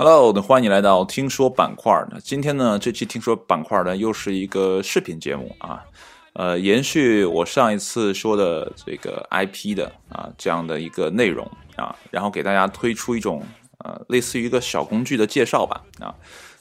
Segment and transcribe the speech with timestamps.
[0.00, 1.92] Hello，欢迎来到听说板块。
[2.12, 5.84] 那今天呢，这期听说板块呢，又是一个视频节目啊。
[6.34, 11.44] 呃，延续我上一次说的这个 IP 的啊这样的一个内容
[11.74, 13.42] 啊，然后给大家推出一种
[13.78, 16.14] 呃类似于一个小工具的介绍吧啊。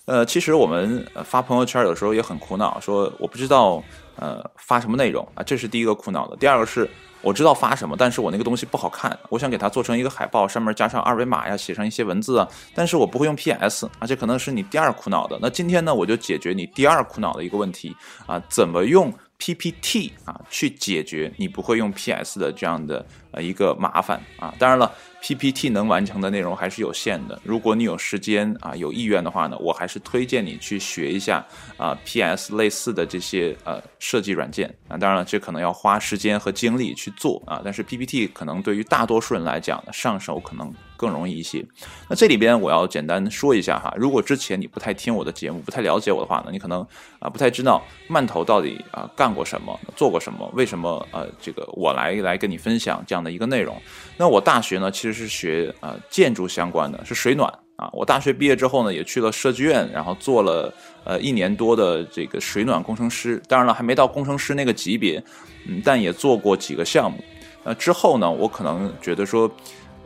[0.08, 3.84] 呃，其实我们发朋友圈有时候也很苦恼，说我不知道
[4.16, 6.36] 呃发什么内容啊，这是第一个苦恼的。
[6.38, 6.90] 第二个是。
[7.24, 15.38] 我知道发什么，但是我那个东西不好看，我想给它做成一个海报，上面加上二维码呀，写上一些文字啊，但是我不会用 PS，而且可能是你第二苦恼的。
[15.42, 17.94] 那今天呢，我就解决你第二苦恼的一个问题
[18.28, 24.54] 啊，怎么用 PPT 啊去解决你不会用 PS 的这样的呃一个麻烦啊？
[24.60, 24.92] 当然了。
[25.20, 27.42] PPT 能完成的内容还是有限的。
[27.44, 31.44] 如果你有时间啊，有意愿的话呢，我还是推荐你去学一下
[31.76, 34.96] 啊，PS 类似的这些呃设计软件啊。
[34.96, 37.60] 当然了，这可能要花时间和精力去做啊。
[37.66, 41.66] 但是 PPT 可能对于大多数人来讲呢，上手可能更容易一些。
[42.08, 46.86] 那这里边我要简单说一下哈，如果之前你不太听我的节目，不太了解我的话呢，你可能
[47.18, 53.76] 啊不太知道曼头到底啊干过什么，做过什么，为什么呃这个我来来跟你分享这样这样的一个内容。
[54.16, 57.90] 那我大学呢，其实是学呃建筑相关的，是水暖啊。
[57.92, 60.72] 我大学毕业之后呢，也去了设计院，然后做了
[61.04, 63.42] 呃一年多的这个水暖工程师。
[63.48, 65.24] 当然了，还没到工程师那个级别，
[65.68, 67.18] 嗯，但也做过几个项目。
[67.64, 69.50] 那之后呢，我可能觉得说，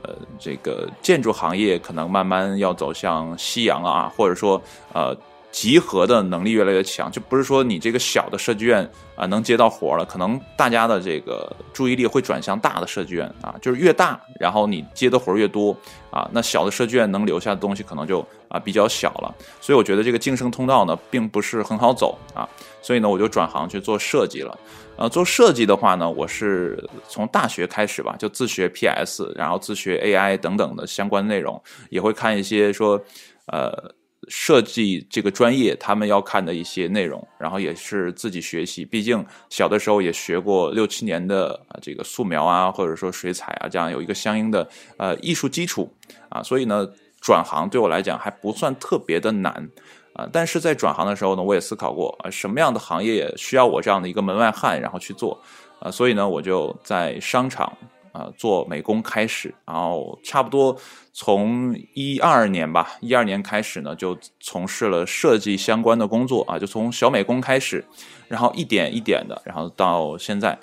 [0.03, 4.62] 呃，这个建筑行业可能慢慢要走向夕阳了啊，或者说
[4.94, 5.14] 呃。
[5.52, 15.76] 集合的能力越来越强，就不是说你这个小的设计院啊能接到活了，可能大家的这个注意力会转向大的设计院啊，就是越大，然后你接的活越多
[16.10, 19.36] 啊，那小的设计院能留下的东西可能就啊比较小了。
[19.60, 22.48] 所以我觉得这个晋升通道呢并不是很好走啊，
[22.82, 24.58] 所以呢我就转行去做设计了。
[24.96, 33.02] 呃，做设计的话呢，我是从大学开始吧，就自学 PS，然后自学 AI 等等的相关内容，也会看一些说
[33.48, 33.94] 呃。
[34.28, 38.86] 设计这个专业，他们要看的一些内容，然后也是自己学习。
[38.86, 44.68] 毕竟小的时候也学过六七年的啊，这个素描啊，或者说水彩啊，这样有一个相应的
[44.98, 45.92] 呃艺术基础
[46.30, 46.88] 啊，所以呢，
[47.20, 49.70] 转行对我来讲还不算特别的难
[50.14, 50.30] 啊。
[50.31, 55.42] 但是在转行的时候呢，我也思考过啊，什么样的行业需要我这样的一个门外汉，然后去做
[55.80, 57.76] 啊，所以呢，我就在商场。
[58.12, 60.78] 啊，做美工开始，然后差不多
[61.14, 67.84] 从一二年吧，一二年开始呢，就从事了设计相关的工作啊，就从小美工开始，
[68.28, 70.58] 然后一点一点的，然后到现在，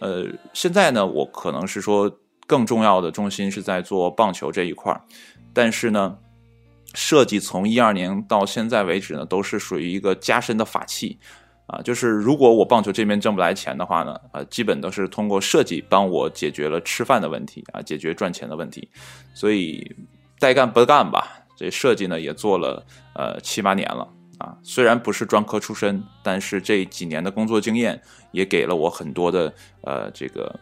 [0.00, 2.10] 呃，现在呢，我可能是说
[2.46, 5.00] 更重要的重心是在做棒球这一块儿，
[5.52, 6.16] 但是呢，
[6.94, 11.18] 设计从一二年到现在为止呢，都是属于一个加深的法器。
[11.66, 18.86] 啊，就是如果我棒球这边挣不来钱的话呢，呃，基本都是通过设计帮我解决了吃饭的问题啊，解决赚钱的问题，
[19.32, 19.96] 所以
[20.38, 21.26] 带干不干吧，
[21.56, 27.98] 这设计呢也做了呃七八年了啊，虽然不是专科出身，但是这几年的工作经验
[28.30, 29.50] 也给了我很多的
[29.84, 30.60] 呃这个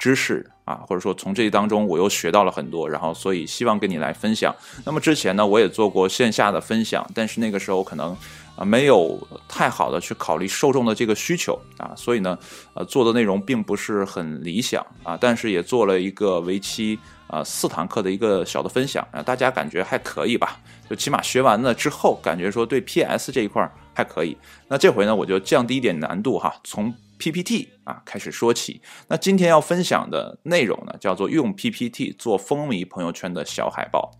[0.00, 4.52] 知识啊，或者说从这当中我又学到了很多，然后所以希望跟你来分享。
[4.84, 8.16] 那么之前呢，我也做过线下的分享，但是那个时候可能。
[8.60, 12.38] 啊，没有太好的去考虑受众的这个需求啊，所以呢，
[12.74, 20.60] 呃，做的内容并不是很理想啊，但是也做了一个为期啊四堂课的一个小的分享啊，大家感觉还可以吧？
[20.90, 24.36] 就起码学完了之后，感觉说对 PS 这一块还可以。
[24.68, 28.82] 那这回呢，我就降低一点难度哈，从 PPT 啊开始说起。
[29.08, 34.10] 那今天要分享的内容呢，叫做用 PPT 做风靡朋友圈的小海报。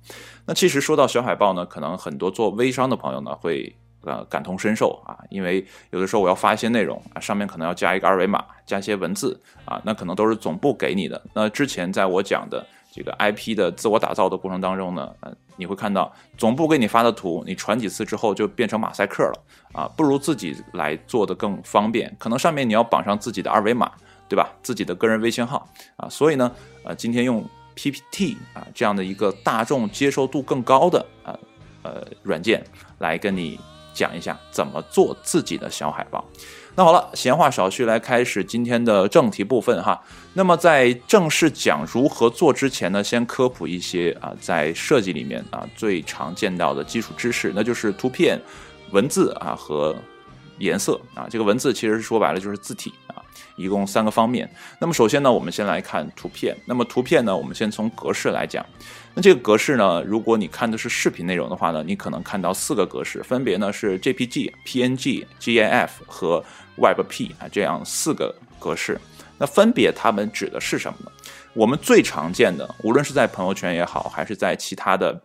[0.46, 3.76] 那其实说到小海报呢，可能很多做微商的朋友呢会。
[4.02, 11.20] 呃，感同身受啊，因为有的时候我要发一些内容啊，上面可能要加一个二维码，加一些文字啊，那可能都是总部给你的。
[11.34, 22.14] 那之前在我讲的这个 IP 的自我打造的过程当中呢，呃，你会看到总部给你发的图，你传几次之后就变成马赛克了啊，不如自己来做的更方便。
[22.18, 23.92] 可能上面你要绑上自己的二维码，
[24.30, 24.50] 对吧？
[24.62, 26.50] 自己的个人微信号啊，所以呢，
[26.84, 27.44] 呃，今天用
[27.74, 31.38] PPT 啊这样的一个大众接受度更高的啊
[31.82, 32.64] 呃软件
[32.98, 33.60] 来跟你。
[33.92, 36.24] 讲一下怎么做自己的小海报。
[36.76, 40.00] 那好了，闲话少叙，来开始今天的正题部分哈。
[40.34, 48.40] 那么在正式讲如何做之前呢，先科普一些啊，在设计里面啊最常见到的基础知识，那就是图片、
[48.92, 49.94] 文字啊和
[50.58, 51.26] 颜色啊。
[51.28, 53.20] 这个文字其实说白了就是字体啊，
[53.56, 54.48] 一共三个方面。
[54.78, 56.56] 那么首先呢，我们先来看图片。
[56.66, 58.64] 那么图片呢，我们先从格式来讲。
[59.14, 60.02] 那这个格式呢？
[60.02, 66.44] 如果你看的是视频内容的话呢，你可能看到四个格式，分别呢是 JPG、PNG、GIF 和
[66.76, 69.00] WebP 啊，这样四个格式。
[69.36, 71.10] 那分别它们指的是什么呢？
[71.54, 75.20] 我们最常见的，无论是在朋友圈也好，还是在其他的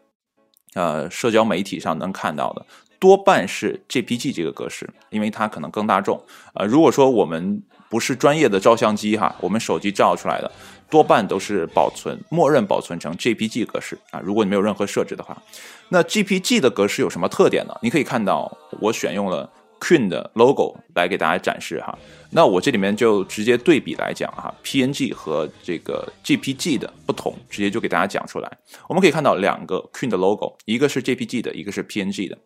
[0.74, 2.66] 呃社交媒体上能看到的，
[2.98, 6.20] 多半是 JPG 这个格式，因为它可能更大众。
[6.56, 10.52] 呃，如果说我们不是专业的照相机哈，我们手机照出来的
[10.90, 14.20] 多半都是保存，默认保存成 JPG 格式啊。
[14.24, 15.42] 如果你没有任何设置的话，
[15.90, 17.74] 那 JPG 的格式有什么特点呢？
[17.82, 18.52] 你可以看到
[18.82, 19.50] 我选用了
[19.80, 21.98] Queen 的 logo 来给大家展示哈。
[22.32, 28.58] 那我这里面就直接对比来讲哈，PNG 和这个 JPG 的不同，直接就给大家讲出来。
[28.88, 32.38] 我们可以看到两个 Queen 的 logo，一个是 JPG 的，一个是 PNG 的，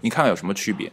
[0.00, 0.90] 你看看有什么区别？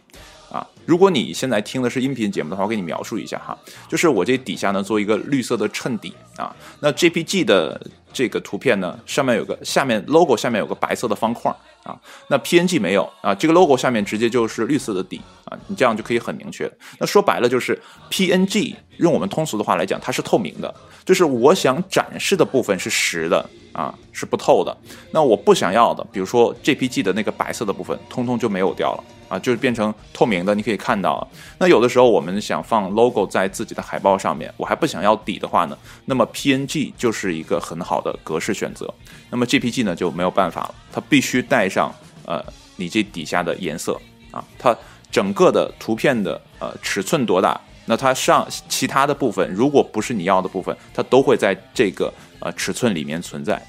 [0.50, 3.56] 啊，如果你现在听的是音频节目的话，我给你描述一下哈，
[3.88, 7.80] 就是我这底下呢做一个绿色的衬底啊，那 JPG 的
[8.12, 11.98] 这个图片呢上面有个下面 logo 下面有个白色的方框啊，
[12.28, 16.70] 那 PNG 没有啊，这个 logo 下面直接就是绿色的底啊，你这样就可以很明确。
[16.98, 20.72] 那说白了就是 PNG 用我们通俗的话来讲，它是透明的，
[21.04, 24.76] 就是我想展示的部分是实的啊，是不透的。
[25.10, 29.04] 那我不想要的，比如说 JPG 的那个白色的部分，通通就没有掉了。
[29.28, 31.26] 啊，就是变成透明的，你可以看到。
[31.58, 38.92] 那有的时候我们想放 logo 在自己的海报上面，我还不想要底的话呢，那么 PNG 就是一个很好的格式选择。
[39.30, 41.94] 那么 JPG 呢就没有办法了，它必须带上
[42.24, 42.44] 呃
[42.76, 44.00] 你这底下的颜色
[44.30, 44.76] 啊，它
[45.10, 53.60] 整个的图片的呃尺寸多大，那它上其他的部分如果不是你要的部分，它都会在这个呃尺寸里面存在。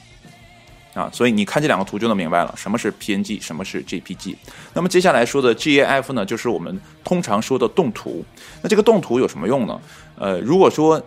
[0.97, 4.35] 啊，所以你看这两个图就能明白了，什么是 PNG，什么是 JPG。
[4.73, 8.25] 那么接下来说的 GIF 呢，就是我们通常说的动图。
[8.63, 9.79] 那这个动图有什么用呢？
[10.17, 10.99] 呃，如果说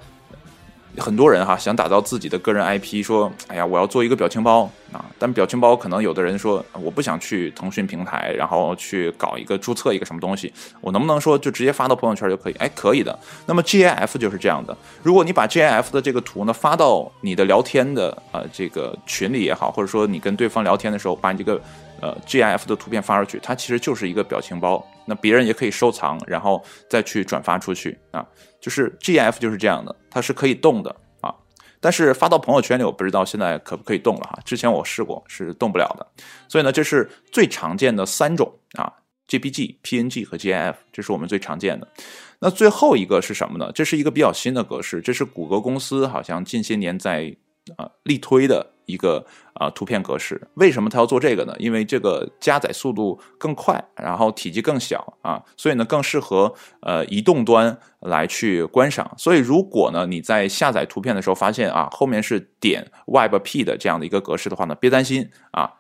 [0.99, 5.05] 很多人哈想打造自己的个人 IP，说，哎呀，我要做一个表情包啊。
[5.19, 12.53] 但表情包可能有的人说，我不想去腾讯平台，然后去搞一个注册一个什么东西，我能不能说就直接发到朋友圈就可以？
[12.55, 13.17] 哎，可以的。
[13.47, 21.61] 那么 GIF 就是这样的，如果你把 GIF 的这个图呢发到你的聊天的呃这个群里也好，或者说你跟对方聊天的时候，把你这个
[22.01, 28.27] 呃 GIF 的图片发出去，它其实就是一个表情包，那别人也可以收藏，然后再去转发出去啊。
[28.61, 31.35] 就是 GIF 就是这样的，它是可以动的啊，
[31.81, 34.39] 但是发到朋友圈里，我不知道现在可不可以动了哈。
[34.45, 36.07] 之前我试过是动不了的，
[36.49, 38.93] 所以呢，这是最常见的三种啊
[39.29, 41.89] ，JPG、PNG 和 GIF，这是我们最常见的。
[42.41, 43.71] 那最后一个是什么呢？
[43.73, 47.37] 这是一个比较新的格式，这是谷歌公司好像近些年在
[47.77, 48.75] 啊力推的。
[48.91, 51.55] 一个啊图片格式，为什么它要做这个呢？
[51.59, 59.15] 因为这个加载速度更快，然后体积更小啊，所以呢更适合呃移动端来去观赏。
[59.17, 65.71] 所以如果呢你在下载图片的时候发现啊后面是点 WebP 的这样的一个格式的话呢，别担心啊，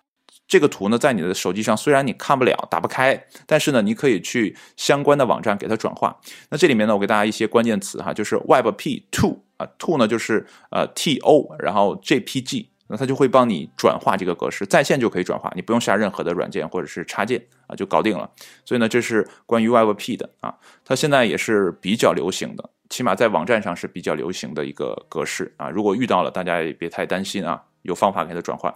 [0.46, 6.20] 这个图呢在你的手机上虽然你看不了、打不开，但是呢你可以去相关的网站给它转化。
[6.50, 12.66] 那这里面呢我给大家一些关键词哈，就是 WebP to 啊 to 呢就是呃 TO，然后 JPG。
[12.90, 18.28] 那它就会帮你转化这个格式，在线就可以转化，你不用下任何的软件或者是插件啊，就搞定了。
[18.64, 20.52] 所以呢，这是关于 WebP 的啊，
[20.84, 25.70] 它现在也是比较流行的，起码在网站上是比较流行的一个格式啊。
[25.70, 28.74] 如果遇到了，大家也别太担心啊，有方法给它转换。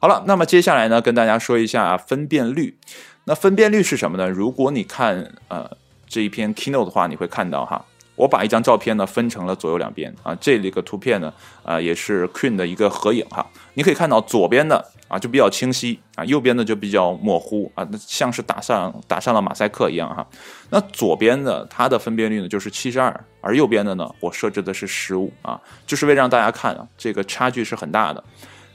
[0.00, 2.76] 好了，那么接下来呢，跟大家说一下分辨率。
[3.24, 4.28] 那分辨率是什么呢？
[4.28, 5.70] 如果你看呃
[6.08, 7.84] 这一篇 Keynote 的话，你会看到哈。
[8.14, 11.32] 我把一张照片呢分成了左右两边啊，这里个图片呢
[11.62, 20.26] 啊也是 Queen 的一个合影哈，你可以看到左边的啊就比较清晰啊，右边的就比较模糊啊，那像是打上打上了马赛克一样哈。
[20.70, 28.22] 那左边的它的分辨率呢就是七十二，而右边的呢我设置的是十五啊，就是为让大家看啊这个差距是很大的。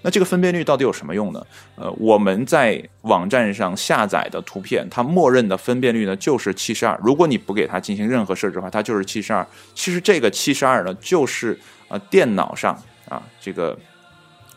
[0.01, 1.45] 那这个分辨率到底有什么用呢？
[1.75, 6.97] 呃，我们在网站上下载的图片，它默认的分辨率呢就是七十二。
[7.03, 9.45] 如果你不给它进行任何设置的话，它就是七十二。
[9.73, 13.77] 其实这个七十二呢，就是呃电脑上啊这个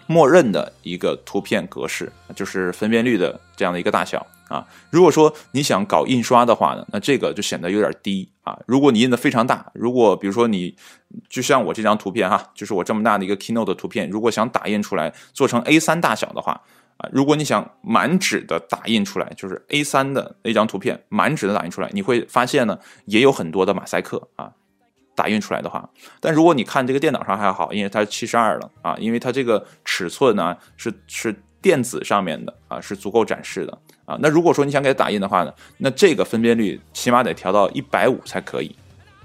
[0.06, 4.24] 默认的一个图片格式，就是分辨率的这样的一个大小。
[4.50, 8.58] 啊，如果说你想搞印刷的话呢，那这个就显得有点低啊。
[8.66, 10.74] 如果你印的非常大，如果比如说你
[11.28, 16.60] 就像我这张图片哈，就是我这么大的一个 Keynote 的图片，如果想打印出来做成 A3 大小的话
[16.96, 24.50] 啊，如果你想满纸的打印出来，就是 A3 的那张图片满纸的打印出来，你会发现呢也有很多的马赛克啊，
[25.14, 25.88] 打印出来的话，
[26.18, 33.78] 但如果你看这个电脑上还好，因为它七十二了啊，因为它这个尺寸呢是是电子上面的啊，是足够展示的。
[34.04, 38.74] 啊，那如果说你想给它打印的话呢，那这个分辨率起码得调到一百五才可以，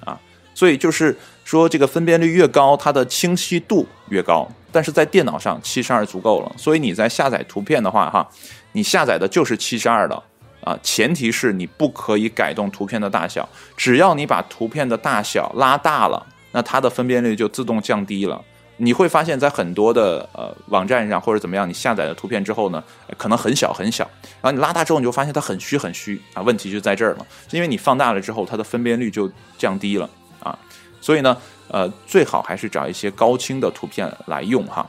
[0.03, 0.19] 啊，
[0.53, 4.47] 所以就是说这个分辨率越高，它的清晰度越高。
[4.71, 8.29] 但是在电脑上七十二足够了，所以你在下载图片的话，哈，
[8.73, 10.21] 你下载的就是七十二的，
[10.61, 18.39] 啊，前提是你不可以改动图片的大小，只要你把图片的大小拉大了，那它的分辨率就自动降低了。
[18.77, 22.83] 你会发现在很多的呃网站上或者怎么样，你下载的图片之后呢，
[23.17, 24.03] 可能很小很小，
[24.41, 26.41] 然后你拉大之后，你就发现它很虚很虚啊。
[26.41, 30.09] 问题就在这儿了，是因为你放大了之后，它的分辨率就降低了
[30.41, 30.57] 啊。
[30.99, 31.37] 所以呢，
[31.69, 34.85] 呃，最好还是找一些高清的图片来用哈。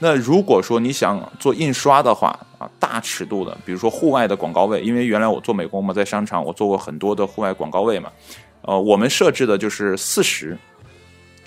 [0.00, 8.10] 那如果说你想做印刷的话啊，大尺度的，比如说户外的广告位，因为原来我做美工嘛，在商场我做过很多的户外广告位嘛，
[8.62, 10.58] 呃，我们设置的就是四十。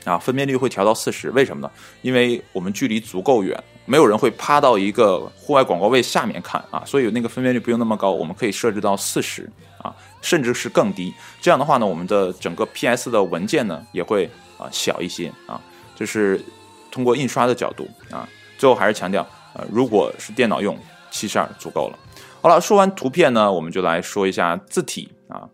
[0.03, 1.71] 啊，分辨率会调到四十，为什么呢？
[2.01, 11.13] 因为我们距离足够远，没有人会趴到一个户外广告位下面看啊，所以那个分辨率不用那么高，我们可以设置到四十啊，甚至是更低。
[11.39, 15.61] 这样的话呢，我们的整个 PS 的文件呢也会啊小一些啊，
[15.95, 16.43] 就是
[16.89, 18.27] 通过印刷的角度啊。
[18.57, 20.77] 最后还是强调，呃，如果是电脑用，
[21.09, 21.97] 七十二足够了。
[22.41, 25.47] 好了，说完图片呢，我们就来说一下字体啊。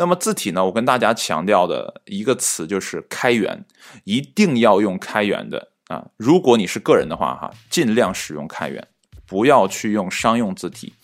[0.00, 0.64] 那么字体呢？
[0.64, 3.66] 我跟大家强调的一个词就是开源，
[4.04, 6.02] 一定要用开源的啊！
[6.16, 8.82] 如果你是个人的话，哈，尽量使用开源，
[9.26, 10.94] 不要去用商用字体。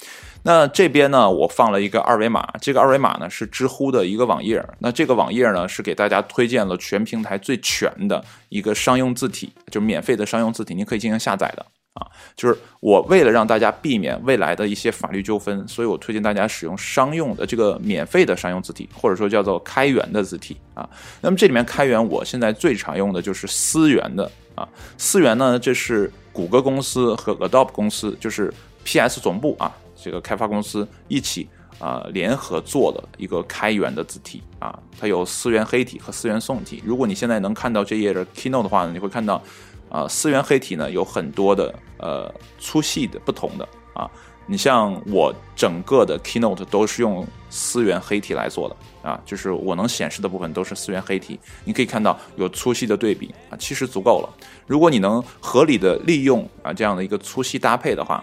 [0.45, 11.67] 那这边呢，我放了一个二维码，这个二维码呢是知乎的一个网页，那这个网页呢是给大家推荐了全平台最全的一个商用字体，就免费的商用字体，你可以进行下载的。
[11.97, 20.87] 啊，就是我为了让大家避免未来的一些法律纠纷，所以我推荐大家使用商用的这个免费的商用字体，或者说叫做开源的字体啊。
[21.23, 24.69] 那么这里面开源，我现在最常用的就是思源的啊。
[24.99, 28.53] 思源呢，这是谷歌公司和 Adobe 公司，就是
[28.85, 31.49] PS 总部啊，这个开发公司一起
[31.79, 34.79] 啊联合做的一个开源的字体啊。
[35.01, 36.83] 它有思源黑体和思源宋体。
[36.85, 39.43] 如果你现在能看到这页的 Keynote 的话呢，你会看到。
[39.89, 44.11] 啊，思源黑体呢有很多的呃粗细的不同的啊，
[44.47, 48.77] 你像我整个的 Keynote 都是用思源黑体来做的
[49.09, 54.29] 啊，就是我能显示的部分都是思源黑体，你可以看到有粗细的对比啊，其实足够了。
[54.67, 58.23] 如果你能合理的利用啊这样的一个粗细搭配的话，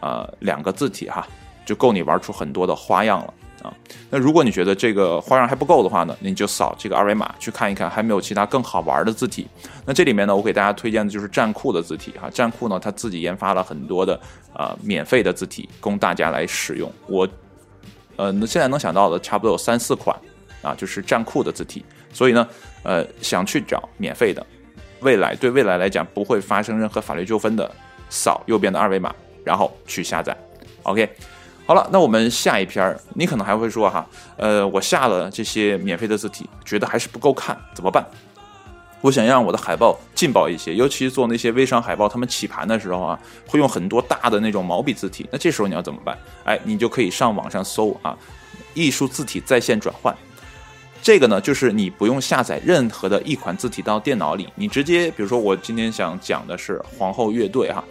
[0.00, 1.26] 呃，两个字体哈
[1.64, 3.34] 就够你玩出很多的花样了。
[3.62, 3.72] 啊，
[4.10, 9.46] 那如果你觉得这个花样还不够的话呢，你就扫这个二维码去看一看，还没有其他更好玩的字体。
[9.86, 12.28] 那这里面呢，我给大家推荐的就是站酷的字体哈。
[12.28, 14.20] 站酷呢，它自己研发了很多的
[14.52, 16.90] 呃免费的字体供大家来使用。
[17.06, 17.28] 我
[18.16, 20.16] 呃现在能想到的差不多有三四款
[20.60, 21.84] 啊，就是站酷的字体。
[22.12, 22.46] 所以呢，
[22.82, 24.44] 呃，想去找免费的，
[25.00, 27.70] 未来对未来来讲不会发生任何法律纠纷的，
[28.10, 29.14] 扫右边的二维码，
[29.44, 30.36] 然后去下载。
[30.82, 31.08] OK。
[31.64, 34.04] 好了，那我们下一篇儿，你可能还会说哈，
[34.36, 38.04] 呃，我下了这些免费的字体，觉得还是不够看，怎么办？
[39.00, 46.18] 我想让我的海报劲爆一些，尤其是做那些微商海报，他们起盘的时候啊，会用很多大的那种毛笔字体，那这时候你要怎么办？
[46.44, 48.16] 哎，你就可以上网上搜啊，
[48.74, 50.14] 艺术字体在线转换，
[51.00, 57.82] 这个呢，就是你不用下载任何的一款字体到电脑里，你直接，比如说我今天想讲的是皇后乐队哈。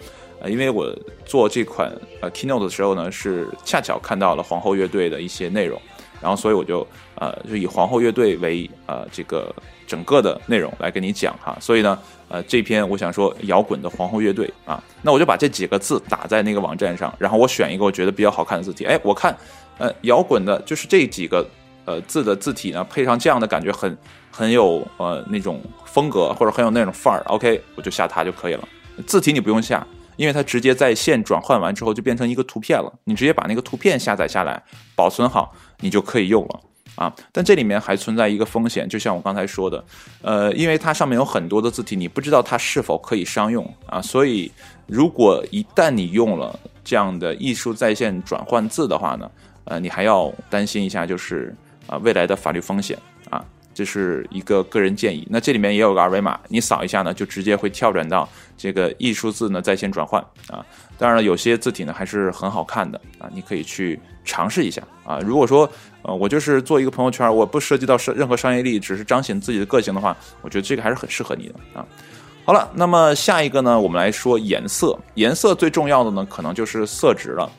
[0.42, 0.92] 呃，因为我
[1.26, 5.80] 做这款呃 keynote 的时候呢，是恰巧看到了皇后乐队的一些内容，
[6.20, 9.54] 然后所以我就呃就以皇后乐队为呃这个
[9.86, 19.38] 整个的内容来跟你讲哈，所以呢呃这篇我想说摇滚的皇后乐队啊，那我就把这几个字打在那个网站上，然后我选一个我觉得比较好看的字体，哎，我看
[19.78, 21.48] 呃摇滚的就是这几个
[21.86, 23.96] 呃字的字体呢，配上这样的感觉很
[24.32, 28.68] 很有呃那种风格或者很有那种范儿，OK，我就下它就可以了，
[29.06, 29.86] 字体你不用下。
[30.22, 34.62] 因为它直接在线转换完之后就变成一个图片了，你直接把那个图片下载下来，
[34.96, 36.60] 保存好，你就可以用了
[36.94, 37.12] 啊。
[37.32, 39.84] 但这里面还存在一个风险，就像我刚才说的，
[40.22, 44.00] 呃，因为它上面有很多的字体，你不知道它是否可以商用啊。
[44.00, 44.52] 所以，
[44.86, 49.32] 如果一旦你用了这样的艺术在线转换字的话呢，
[49.64, 51.56] 呃，你还要担心一下，就是
[51.88, 52.96] 啊未来的法律风险。
[53.74, 55.28] 这是一个个人建议。
[55.30, 60.66] 那这里面也有个二维码，你扫一下呢，就直接会跳转到这个艺术字呢在线转换啊。
[60.98, 65.20] 当然了，有些字体呢还是很好看的啊，你可以去尝试一下啊。
[65.20, 65.70] 如果说
[66.04, 71.86] 呃我就是做一个朋友圈，我不涉及到商任何商业利益，只是彰显自己的个性的话，我觉得这个还是很适合你的啊。
[72.44, 74.98] 好了，那么下一个呢，我们来说颜色。
[75.14, 77.50] 颜色最重要的呢，可能就是色值了。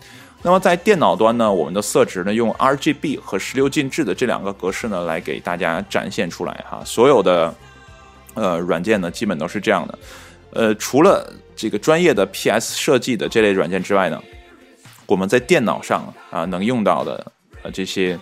[0.45, 6.83] 那么在电脑端呢，我们的色值呢，用 RGB 和十六进制的这两个格式呢，来给大家展现出来哈。
[6.85, 7.55] 所有的
[8.35, 9.99] 呃软件呢，基本都是这样的。
[10.51, 14.21] 呃，除了这个专业的 PS 设计的这类软件之外呢，
[15.07, 17.33] 我们在电脑上啊能用到的
[17.63, 18.19] 呃这些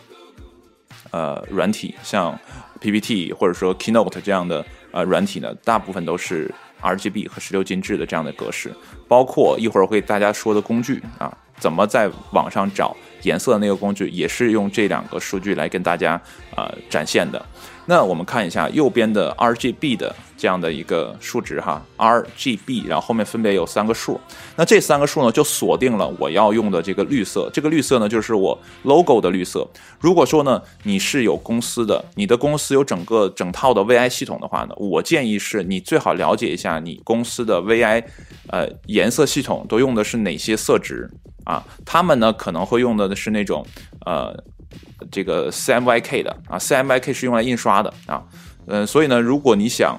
[1.13, 2.39] 呃软体，像
[2.81, 4.63] PPT 或者说 Keynote 这样的
[4.93, 8.75] 呃软体呢，大部分都是 RGB 和十六进制的这样的格式，
[9.09, 11.35] 包括一会儿会大家说的工具啊。
[11.61, 16.21] 怎么在网上找颜色的那个工具，也是用这两个数据来跟大家
[16.57, 17.41] 啊展现的。
[17.87, 24.21] 那我们看一下右边的 RGB 的这样的一个数值哈，RGB，然后后面分别有三个数。
[24.55, 27.51] 那这三个数呢，就锁定了我要用的这个绿色。
[27.53, 29.67] 这个绿色呢，就是我 logo 的绿色。
[29.99, 38.05] 如果说呢，你是有公司的，你的公司有整个整套的 VI 系统的话呢，我建议是你最好了解一下你公司的 VI，
[38.51, 41.11] 呃，颜色系统都用的是哪些色值
[41.51, 41.65] 啊？
[41.85, 43.67] 他们呢可能会用的是那种
[44.07, 44.37] 呃。
[45.11, 48.23] 这个 CMYK 的啊，CMYK 是用来印刷的啊，
[48.67, 49.99] 嗯，所以呢，如果你想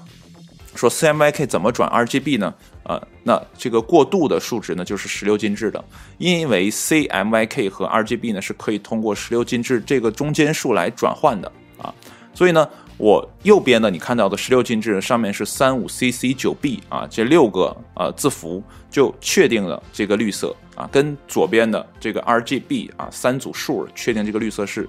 [0.75, 2.53] 说 CMYK 怎么转 RGB 呢？
[2.83, 5.83] 呃，那这个过渡的数值呢，就是十六进制的，
[6.19, 11.91] 因为 CMYK 和 RGB 呢是可以通过十六进制这个中间数来转换的啊，
[12.33, 12.69] 所以呢。
[12.97, 24.87] 我右边呢，你看到的十六进制上面是三五 CC 九 B 啊，这六个呃字符就确定了这个绿色啊，跟左边的这个 RGB 啊三组数确定这个绿色是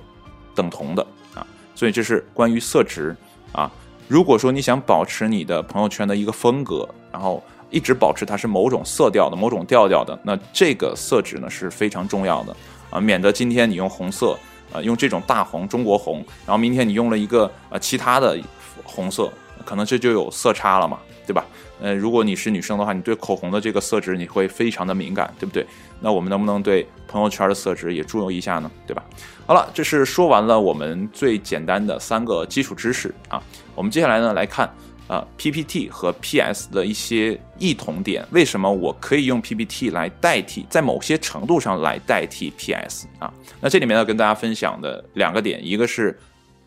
[0.54, 3.16] 等同的啊，所以这是关于色值
[3.52, 3.70] 啊。
[4.08, 12.54] 如果说你想保持你的朋友圈的一个风格，然后一直保持它是某种色调的、某种调调的，那这个色值呢是非常重要的
[12.90, 14.38] 啊，免得今天你用红色。
[14.72, 18.38] 啊，用这种大红中国红，然后明天你用了一个呃其他的
[18.82, 19.30] 红色，
[19.66, 21.44] 可能这就有色差了嘛，对吧？
[21.82, 25.66] 呃，如果你是女生的话，你对口红的这个色值你会非常的敏感，对不对？
[26.00, 28.70] 那我们能不能对朋友圈的色值也注意一下呢？
[28.86, 29.04] 对吧？
[29.46, 33.42] 好了，这是说完了我们最简单的三个基础知识啊，
[33.74, 34.72] 我们接下来呢来看。
[35.08, 43.30] 啊，PPT 和 PS 的一些异同点，为什么我可以用 PPT 来代替，在某些程度上来代替 PS 啊？
[43.60, 46.18] 那这里面呢，跟大家分享的两个点，一个是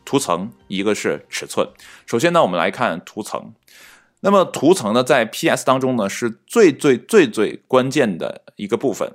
[0.04, 1.68] 图层，一个是尺寸。
[2.06, 3.52] 首先呢，我们来看图层。
[4.22, 9.14] 那么图层呢，在 PS 当中呢，是最最最最关键的一个部分。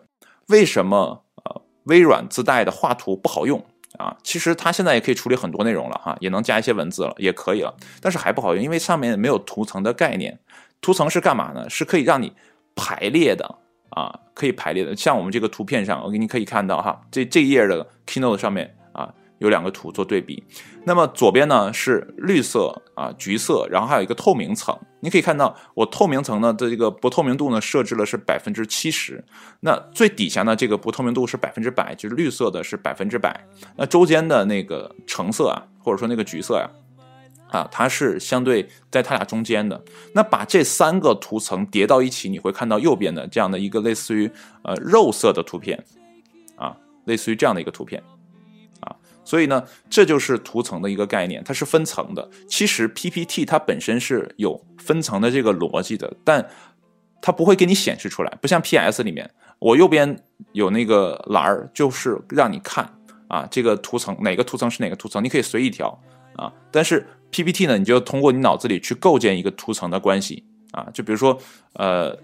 [0.49, 3.65] 为什么呃微软自带的画图不好用？
[3.99, 10.39] 啊，其实它现在也可以处理很多内容了哈，也能加一些文字了，也可以了，但是还不好用，因为上面没有图层的概念。
[10.81, 11.69] 图层是干嘛呢？
[11.69, 12.33] 是可以让你
[12.77, 13.59] 排列的
[13.91, 14.97] 啊，可以排列的。
[14.97, 18.77] 像我们这个图片上，我给你可以看到哈，这这一页的 Keynote 上面。
[19.41, 20.43] 有两个图做对比，
[20.85, 24.79] 那么左边呢是绿色啊，橘色，然后还有一个透明层。
[25.01, 29.25] 你可以看到，我透明层呢的这个不透明度呢设置了是百分之七十，
[29.61, 33.43] 那最底下呢这个不透明度是百分之百，就是绿色的是百分之百。
[33.77, 36.69] 那中间的那个橙色啊，或者说那个橘色呀，
[37.49, 39.83] 啊，它是相对在它俩中间的。
[40.13, 44.31] 那把这三个图层叠到一起，你会看到右边的这样的一个类似于
[44.65, 45.83] 呃肉色的图片，
[46.57, 46.77] 啊，
[47.07, 48.03] 类似于这样的一个图片。
[49.31, 52.29] 所以呢，这就是图层的一个概念，它是分层的。
[52.49, 56.45] 其实 PPT 它本身是有分层的这个逻辑的，但
[57.23, 62.93] 它不会给你显示出来，不像 PS 里面，我右边有那个栏儿，就是让你看
[63.29, 65.97] 啊，这个图层哪个图层是哪个图层，你可以随意调
[66.35, 66.53] 啊。
[66.73, 71.39] 但是 PPT 呢，你就通过你脑子里去构建一个图层的关系啊，就比如说，
[71.75, 72.19] 呃，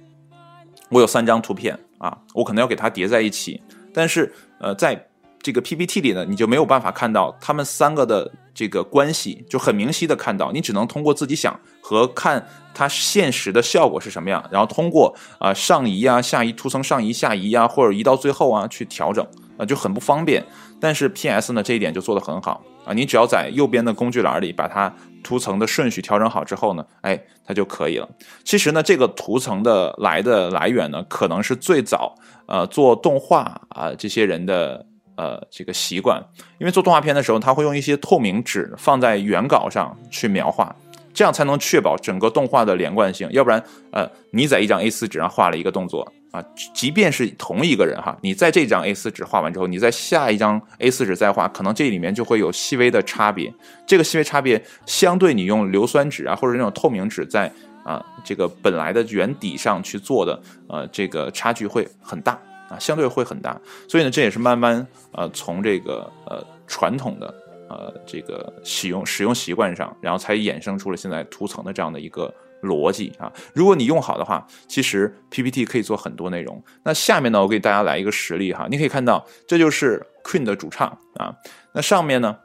[0.88, 3.62] 我有三张图片啊，我可能要给它叠在一起，
[3.94, 5.08] 但是呃，在
[5.46, 19.24] 这个 PPT 里呢，你就没有办法看到他们三个的这个关系，就很明晰的看到，你只能通过自己想和看它现实的效果是什么样，然后通过啊上移啊下移图层上移下移啊，或者移到最后啊去调整
[19.56, 20.44] 啊，就很不方便。
[20.80, 28.08] 但是 PS 呢这一点就做得很好啊，你只要在右边的工具栏里把它图层的顺序调整好之后呢，哎，它就可以了。
[28.42, 34.84] 其实呢，这个图层的来的来源呢，可能是最早呃做动画啊这些人的。
[35.16, 36.22] 呃，这个习惯，
[36.58, 40.74] 因为做动画片的时候，他会用一些透明纸放在原稿上去描画，
[41.14, 43.26] 这样才能确保整个动画的连贯性。
[43.32, 53.50] 要不然，呃，你在一张 A4 纸上画了一个动作啊，即便是同一个人哈，你在这张 A4 纸画完之后，你在下一张 A4 纸再画，可能这里面就会有细微的差别。
[53.86, 57.50] 这个细微差别，相对你用硫酸纸啊，或者那种透明纸在
[57.84, 62.38] 啊这个本来的原底上去做的，呃，这个差距会很大。
[62.68, 67.32] 啊，相对会很大，所以呢，这也是慢慢呃从这个呃传统的
[67.68, 73.32] 呃这个使用使用习惯上，然后才衍生出了现在图层的这样的一个逻辑啊。
[73.54, 76.60] 如果你用好的话，其实 PPT 可以做很多内容。
[76.82, 81.32] 那下面呢，我给大家来一个实例哈，你可以看到这就是 Queen 的主唱啊。
[81.72, 82.36] 那上面呢，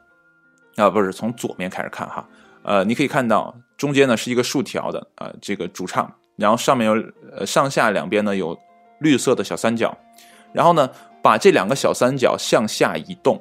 [0.76, 2.28] 啊不是从左面开始看哈，
[2.62, 6.94] 呃，你可以看到中间呢是一个竖条的啊这个主唱，然后上面有
[7.36, 8.56] 呃上下两边呢有。
[9.02, 9.96] 绿色的小三角，
[10.52, 10.88] 然后呢，
[11.20, 13.38] 把这两个小三角向下移动，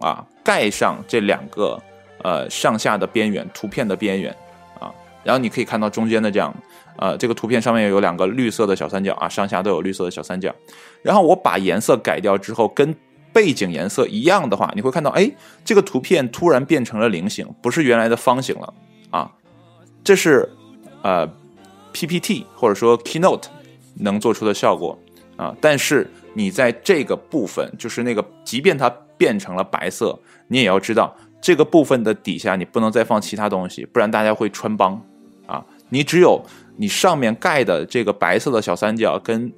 [0.00, 1.80] 啊，盖上这两个
[2.22, 4.34] 呃上下的边缘，图片的边缘，
[4.80, 6.54] 啊，然后你可以看到中间的这样，
[6.96, 10.54] 呃，这个图片上面有两个绿色的小三角啊，上下都有绿色的小三角。
[11.02, 12.94] 然后我把颜色改掉之后，跟
[13.32, 15.30] 背景颜色一样的话，你会看到，哎，
[15.64, 18.74] 这个图片突然变成了菱形，不是原来的方形了
[19.10, 19.30] 啊。
[20.04, 20.48] 这是
[21.02, 21.26] 呃
[21.92, 23.44] PPT 或者说 Keynote
[23.94, 24.98] 能做出的效果
[25.36, 25.54] 啊。
[25.60, 35.00] 但是你在这个部分，就是那个，即便它变成了白色，你也要知道这个部分的底下你不能再放其他东西，不然大家会穿帮
[35.46, 35.64] 啊。
[35.88, 36.42] 你只有
[36.76, 39.52] 你上面盖的这个白色的小三角跟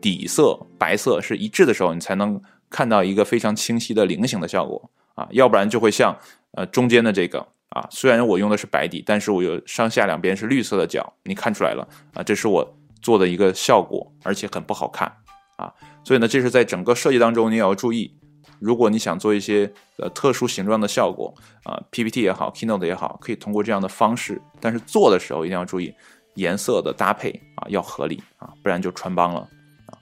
[0.00, 6.16] 底色白色是一致的时候，你才能看到一个非常清晰的菱形的效果啊，要不然就会像
[6.52, 15.10] 呃中间的这个啊，虽然我用的是白底，但是我有上下两边是绿色的角，你看出来了啊，这是我做的一个效果，而且很不好看
[15.56, 15.72] 啊，
[16.04, 18.14] 所以呢，这是在整个设计当中你也要注意，
[18.58, 21.34] 如果你想做一些呃特殊形状的效果
[21.64, 25.92] 啊，PPT 也好，Keynote 也好，可以通过这样的方式，但是做的时候一定要注意
[26.34, 29.40] 颜色的搭配啊，要合理啊，不然就穿帮了
[29.86, 29.98] 啊。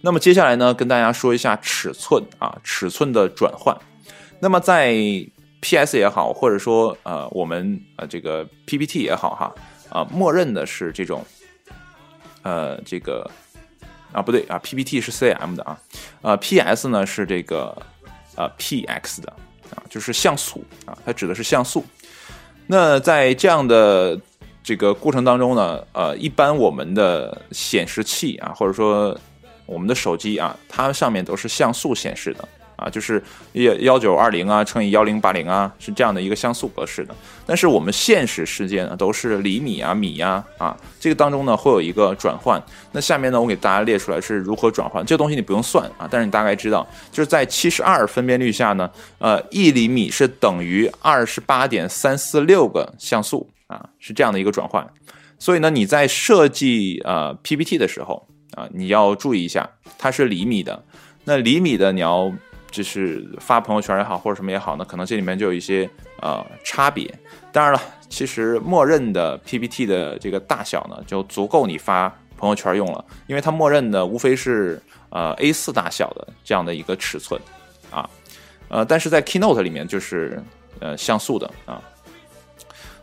[0.00, 3.76] 那么接下来呢，跟大家说一下尺寸啊，尺寸的转换。
[4.40, 4.94] 那么在
[5.60, 9.52] PS 也好，或者说呃我们呃这个 PPT 也好哈，
[9.90, 11.24] 啊，默认的是这种，
[12.42, 13.28] 呃这个
[14.12, 15.78] 啊不对啊，PPT 是 CM 的啊，
[16.22, 17.76] 呃 PS 呢是这个
[18.36, 19.32] 呃 PX 的
[19.74, 21.84] 啊，就是像素啊，它指的是像素。
[22.66, 24.20] 那在这样的
[24.62, 29.18] 这个过程当中呢，呃，一般我们的显示器啊，或者说
[29.64, 37.14] 我们的手机啊，它上面都是像素显示的啊，就是幺幺九二零啊乘以幺零八零啊，是这样的一个像素格式的。
[37.44, 42.62] 但是我们现实世界呢，都是厘米啊、米呀啊，这个当中呢会有一个转换。
[42.92, 45.04] 那下面呢，我给大家列出来是如何转换。
[45.04, 54.86] 这个东西你不用算啊，但是你大概知道，就是在七十二分辨率下呢，呃，一厘米是等于二十八点三四六个像素啊，是这样的一个转换。
[55.38, 58.26] 所以呢，你在设计呃 PPT 的时候。
[58.56, 60.82] 啊，你要注意一下，它是厘米的。
[61.24, 62.32] 那厘米的，你要
[62.70, 65.88] 就是发朋友圈也好，或者什么也好呢，可能这里面就有一些
[66.20, 67.12] 呃差别。
[67.52, 77.40] 当然了，其实默认的 PPT 的这个大小呢，就足够你发朋友圈用了，因为它默认的无非是呃 A4 大小的这样的一个尺寸
[77.90, 78.08] 啊。
[78.68, 80.42] 呃，但是在 Keynote 里面就是
[80.80, 81.82] 呃像素的啊。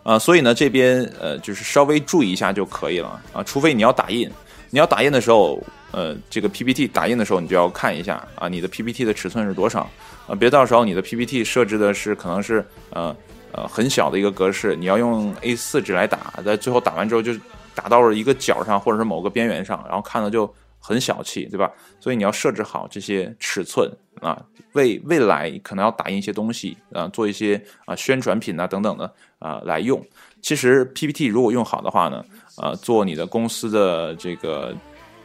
[0.03, 4.29] 呃，所以呢，这边呃就是稍微注意一下就可以了啊，除非你要打印。
[4.71, 5.61] 你要打印的时候，
[5.95, 9.89] 呃，这个 PPT 打印的时候，你就要看一下啊，你的 PPT 的尺寸是多少
[10.27, 10.35] 啊？
[10.37, 13.15] 别到时候你的 PPT 设置的是可能是呃
[13.53, 17.31] 呃很小的一个格式，你要用 A4 纸来打，在最后打完之后就
[17.73, 21.71] 打到了一个角上或者是某个边缘上，然后看的就很小气，对吧？
[22.01, 30.05] 所以你要设置好这些尺寸啊，为未来可能要打印一些东西啊，做一些啊宣传品啊等等的啊来用。
[30.41, 32.21] 其实 PPT 如果用好的话呢？
[32.57, 34.73] 呃，做你的公司的这个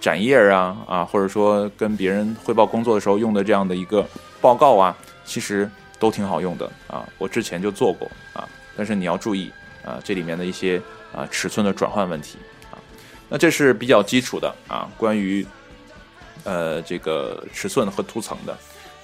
[0.01, 4.05] 展页啊啊，或者说跟别人汇报工作的时候用的这样的一个
[4.41, 7.07] 报告啊，其实都挺好用的啊。
[7.19, 9.53] 我之前就做过啊，但是你要注意
[9.85, 10.81] 啊，这里面的一些
[11.15, 12.39] 啊尺寸的转换问题
[12.71, 12.81] 啊。
[13.29, 15.47] 那这是比较基础的啊，关于
[16.45, 18.57] 呃这个尺寸和图层的。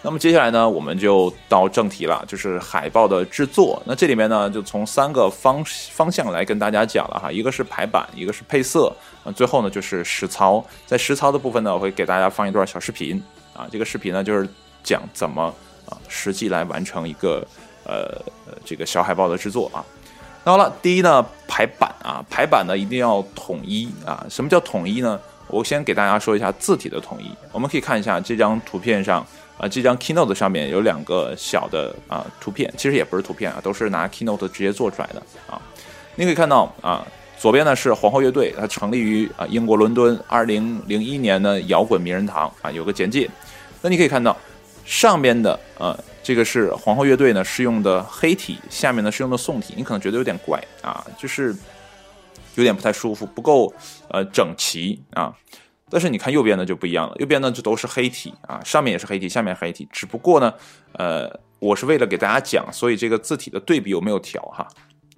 [0.03, 3.83] 那么接下来呢，我们就到正题了，就是海报的制作。
[3.85, 10.65] 那这里面呢，就从三个方方向来跟大家讲了哈，一个是排版，一个是配色，啊，最后呢就是实操。
[10.87, 13.21] 在实操的部分呢，我会给大家放一段小视频
[13.53, 14.49] 啊，这个视频呢就是
[14.85, 15.43] 讲怎么
[15.89, 17.45] 啊实际来完成一个
[17.85, 18.23] 呃
[18.65, 19.85] 这个小海报的制作啊。
[20.45, 24.25] 那好了，第一呢排版啊，排版呢一定要统一啊。
[24.31, 25.19] 什么叫统一呢？
[25.49, 27.29] 我先给大家说一下字体的统一。
[27.51, 29.27] 我们可以看一下这张图片上。
[29.59, 35.61] 啊，这张 Keynote 上面有两个小的啊图片，其实也不是图片啊，都是拿 Keynote 直接做出来的啊。
[36.15, 37.07] 你可以看到啊，
[37.39, 43.29] 左边呢是皇后乐队，它成立于啊英国伦敦，二零零一年的摇滚名人堂啊，有个简介。
[43.81, 44.37] 那你可以看到
[44.85, 51.55] 上边的呃，这个是皇后乐队呢是用的黑体，下面呢是用的宋体，你可能觉得有点怪啊，就是
[52.57, 53.73] 有点不太舒服，不够
[54.09, 55.35] 呃整齐啊。
[55.91, 59.89] 但是你看右边呢就不一样了，右边呢就都是黑体啊，上面也是黑体，下面黑体。
[59.93, 60.53] 只不过呢，
[60.95, 64.67] 呃，我是为了给大家讲，所以这个字体的对比我没有调哈。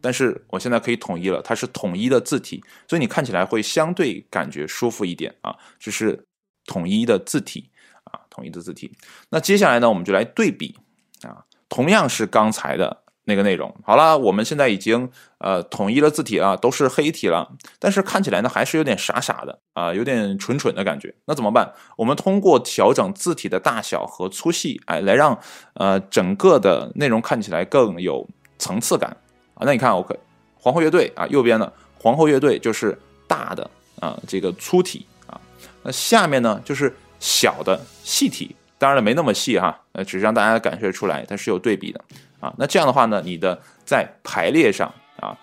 [0.01, 5.57] 但是我现在可以统一了，它是统一的字体，所以你看起来会相对感觉舒服一点啊。
[5.79, 6.23] 这是
[6.67, 7.71] 统一的字体
[8.05, 8.93] 啊，统一的字体。
[9.31, 10.77] 那接下来呢，我们就来对比
[11.23, 13.05] 啊，同样是刚才的。
[13.29, 17.47] 那个内容好了，我们现在已经呃统一了字体了，都是黑体了，
[17.79, 21.15] 但是看起来呢还是有点傻傻的啊，有点蠢蠢的感觉。
[21.27, 21.71] 那怎么办？
[21.99, 25.39] 我们通过调整字体的大小和粗细，哎，来让
[25.75, 28.27] 呃整个的内容看起来更有
[28.59, 29.15] 层次感
[29.53, 29.61] 啊。
[29.61, 30.17] 那你看，我可
[30.55, 35.39] 皇后乐队啊，右边呢皇后乐队就是大的啊这个粗体啊，
[35.83, 42.03] 那下面呢就是小的细体，当然了没那么细哈，呃只是让大家感觉出来它是有对比的
[42.41, 42.53] 啊。
[42.59, 45.37] 那这样的话呢，你的在排列上啊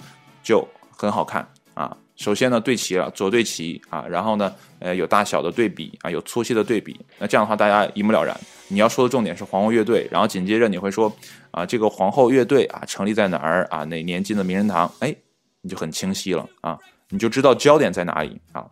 [0.43, 1.95] 就很好看啊。
[2.15, 8.33] 首先呢对齐了，左对齐啊，然后呢呃有大小的对比啊，有粗细的对比，那这样的话大家一目了然。
[8.69, 11.13] 你要说的重点是皇后乐队，然后紧接着你会说
[11.51, 13.83] 啊，这个皇后乐队啊成立在哪儿啊？
[13.83, 14.89] 哪年进的名人堂？
[14.99, 15.13] 哎，
[15.61, 16.79] 你就很清晰了啊，
[17.09, 18.65] 你就知道焦点在哪里啊。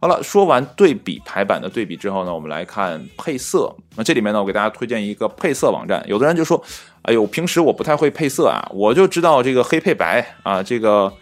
[0.00, 3.74] 好了，说完对比排版的对比之后呢，我们来看配色。
[3.94, 6.04] 那这里面呢，我给大家推荐一个配色网站。
[6.08, 6.62] 有的人就说，
[7.02, 11.12] 哎呦，平时我不太会配色啊，我就知道这个黑配白啊，这个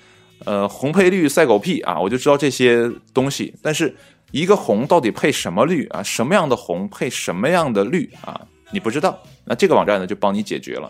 [0.45, 3.97] 呃红配绿赛狗屁啊，我就知道这些东西，但是。
[4.31, 6.03] 一个红到底配什么绿啊？
[6.03, 8.39] 什么样的红配什么样的绿啊？
[8.73, 10.87] 你不知道，那这个网站呢就帮你解决了。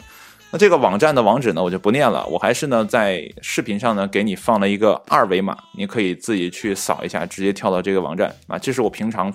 [0.51, 8.59] 那这个网站的网址呢我就不念了，我还是呢在视频上呢给你放了一个二维码，你可以自己去扫一下，直接跳到这个网站啊。
[8.59, 9.33] 这是我平常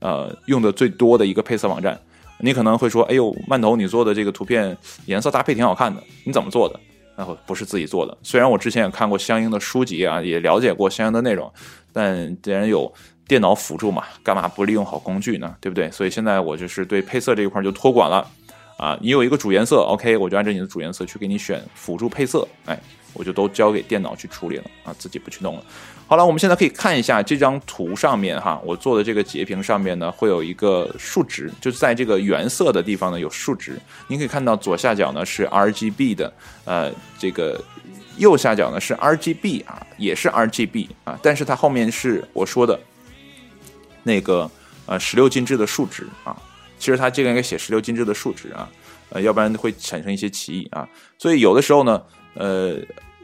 [0.00, 1.96] 呃用的最多的一个配色网站。
[2.38, 6.78] 你可能会说，哎呦，曼头你做的这个图片颜色搭配挺好看的，你怎么做的？
[7.16, 8.16] 然后不是自己做的。
[8.22, 9.58] 虽然我之前也看过相应的？
[9.58, 11.20] 书籍啊，也了解过相应的？
[11.22, 11.52] 内容，
[11.92, 12.92] 但既然有。
[13.28, 15.52] 电脑辅助嘛，干嘛不利用好工具呢？
[15.60, 15.90] 对不对？
[15.90, 18.24] 所以现在我就是对配色这一块就托管了
[18.76, 18.96] 啊。
[19.02, 20.66] 你有一个主颜色，OK，我就按照你的？
[20.68, 22.80] 主颜色去给你选辅助配色，哎，
[23.14, 25.62] 我就都交给电脑去处理了啊，自己不去弄了。
[26.08, 33.76] 好了，我们现在可以看一下这张图上面哈，我做的这个截屏上面呢会有一个数值，就是在这个原色的地方呢有数值。
[34.06, 36.32] 您可以看到左下角呢是 RGB 的，
[36.64, 37.60] 呃，这个
[38.18, 42.78] 右下角呢是 RGB 啊，也是 RGB 啊，但是它后面是我说的。
[44.04, 44.48] 那个
[44.86, 46.40] 呃十六进制的数值啊，
[46.78, 48.70] 其实它这个应该写十六进制的数值啊，
[49.08, 50.88] 呃，要不然会产生一些歧义啊。
[51.18, 52.00] 所以有的时候呢，
[52.34, 52.76] 呃，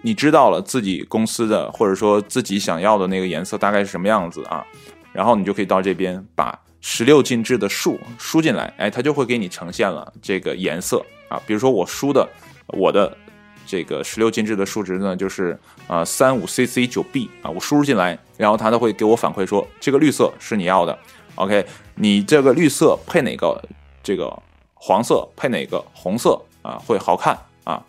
[0.02, 4.64] 你知道了自己公司的或者说自己想要的那个颜色大概是什么样子啊，
[5.12, 11.40] 然后你就可以到这边把十六进制的数输进来，哎，它就会给你呈现了这个颜色啊。
[11.46, 12.28] 比如说我输的
[12.66, 13.16] 我的
[13.64, 18.18] 这个十六进制的数值呢，就是啊三五 CC 九 B 啊，我输入进来。
[18.36, 20.98] 然后它都会给我反馈说，这个绿色是你要的
[21.36, 21.64] ，OK？
[21.94, 23.62] 你这个绿色配哪个？
[24.02, 24.36] 这个
[24.74, 25.80] 黄色配哪个？
[25.92, 27.80] 红色啊，会好看啊？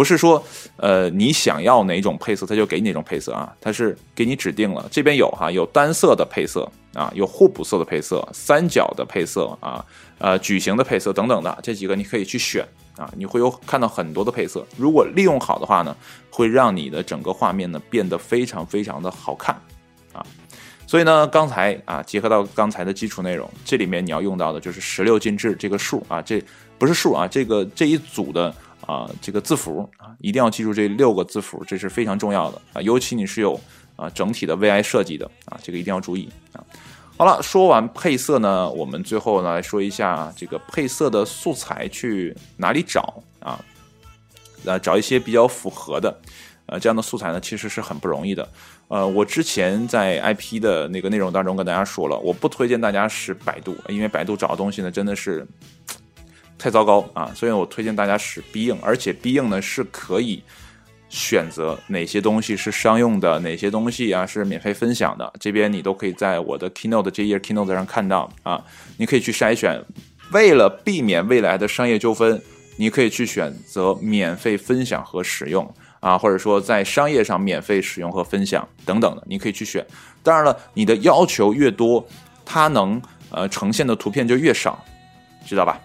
[0.00, 0.42] 不是说，
[0.78, 3.54] 呃，你想要哪种配色，它就给你哪种配色啊？
[3.60, 9.84] 它是给你指定了，这边有哈，有单色的配色啊，有互补色的配色，三角的配色啊，
[10.16, 12.66] 呃，矩形的配色等等的，这几个你可以去选。
[12.96, 15.94] 啊，你会有看到很多的配色，如果利用好的话呢，
[16.30, 19.54] 会让你的整个画面呢变得非常非常的好看
[20.14, 20.24] 啊。
[20.86, 26.42] 所以呢，刚才啊结合到刚才的基础内容，这里面你要用到的就是十六进制这个数啊，这
[26.78, 28.54] 不是数啊，这个这一组的
[28.90, 33.58] 啊这个字符啊，一定要记住这六个字符，这是非常重要的啊，尤其你是有
[33.94, 36.64] 啊整体的 VI 设计的啊，这个一定要注意啊。
[37.16, 43.62] 好了，说完配色呢，我们最后来说一下这个配色的素材去哪里找啊？
[44.64, 46.20] 呃，找一些比较符合的，
[46.66, 48.48] 呃，这样的素材呢其实是很不容易的。
[48.88, 55.46] 呃，我之前在 IP 的那个内容当中跟大家说了，我不推荐大家使百度，因为百度找的东西呢真的是
[56.60, 60.42] 太糟糕啊，所以我推荐大家使必应，而且必应呢是可以。
[61.08, 68.64] 选择哪些东西是商用的，哪些东西啊是免费分享的，这边你都可以在我的 Keynote 这页 Keynote 上看到啊。
[68.96, 69.84] 你可以去筛选，
[70.30, 72.40] 为了避免未来的商业纠纷，
[72.76, 75.68] 你可以去选择免费分享和使用
[75.98, 79.84] 啊，或者说在商业上免费使用和分享等等的，你可以去选。
[80.22, 82.06] 当然了，你的要求越多，
[82.44, 84.80] 它能呃呈现的图片就越少，
[85.44, 85.80] 知道吧？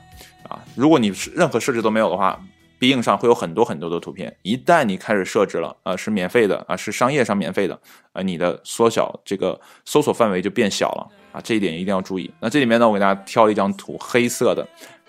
[0.76, 2.40] 如果你任何设置都没有的话。
[2.78, 7.80] 必应上会有很多很多的图片，一旦你开始设置了，啊，是免费的，啊，是商业上免费的，
[8.12, 12.30] 啊，你的缩小这个搜索范围就变小了，啊，这一点一定要注意。
[12.42, 14.68] 那这里面呢，我给大家挑了一张图，黑色的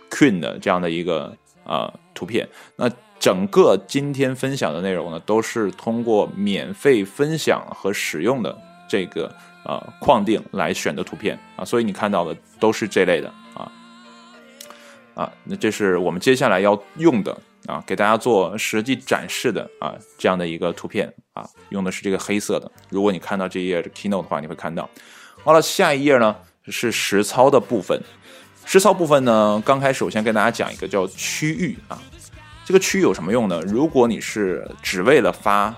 [0.08, 2.48] Queen 的这样的一个啊图片。
[2.76, 8.56] 那整个今天分享的内容呢，都是通过免费分享和使用的
[8.88, 9.26] 这个
[9.64, 13.30] 啊框定来选的图片啊，所以你看到的都是这类的
[15.16, 17.36] 啊，那这是我们接下来要用的。
[17.66, 22.70] 啊，给大家做实际展示的啊，这样的一个图片啊，用的是这个黑色的。
[22.90, 24.88] 如果你看到这一页的 keynote 的话，你会看到。
[25.42, 28.00] 好了，下一页呢是实操的部分。
[28.64, 32.00] 实操部分呢，刚开始我先跟大家讲一个叫区域啊。
[32.64, 33.60] 这个区域有什么用呢？
[33.62, 35.74] 如果你是只为了发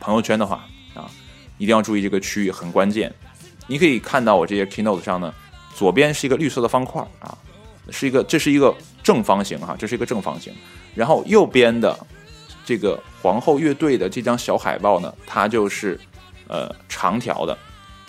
[0.00, 1.04] 朋友圈的话啊，
[1.58, 3.14] 一定要注意这个区域很关键。
[3.66, 5.34] 你可以看到我这些 keynote 上呢，
[5.74, 7.36] 左边是一个绿色的方块啊，
[7.90, 10.52] 是一个这是一个正方形哈，这是一个正方形。
[10.94, 11.98] 然后右边的
[12.64, 15.98] 这个皇后乐队的这张小海报呢，它就是
[16.48, 17.56] 呃长条的。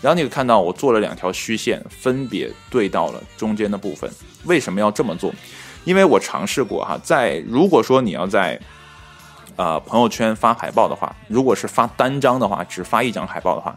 [0.02, 4.08] 然后你可以看到，我做了两条虚线，分别对到了中间的部分。
[4.46, 5.34] 为什么要这么做？
[5.86, 8.60] 因为我尝试过哈，在如果说你要在
[9.56, 13.76] 呃朋友圈发海报的话，如果是发单张的话，只发一张海报的话，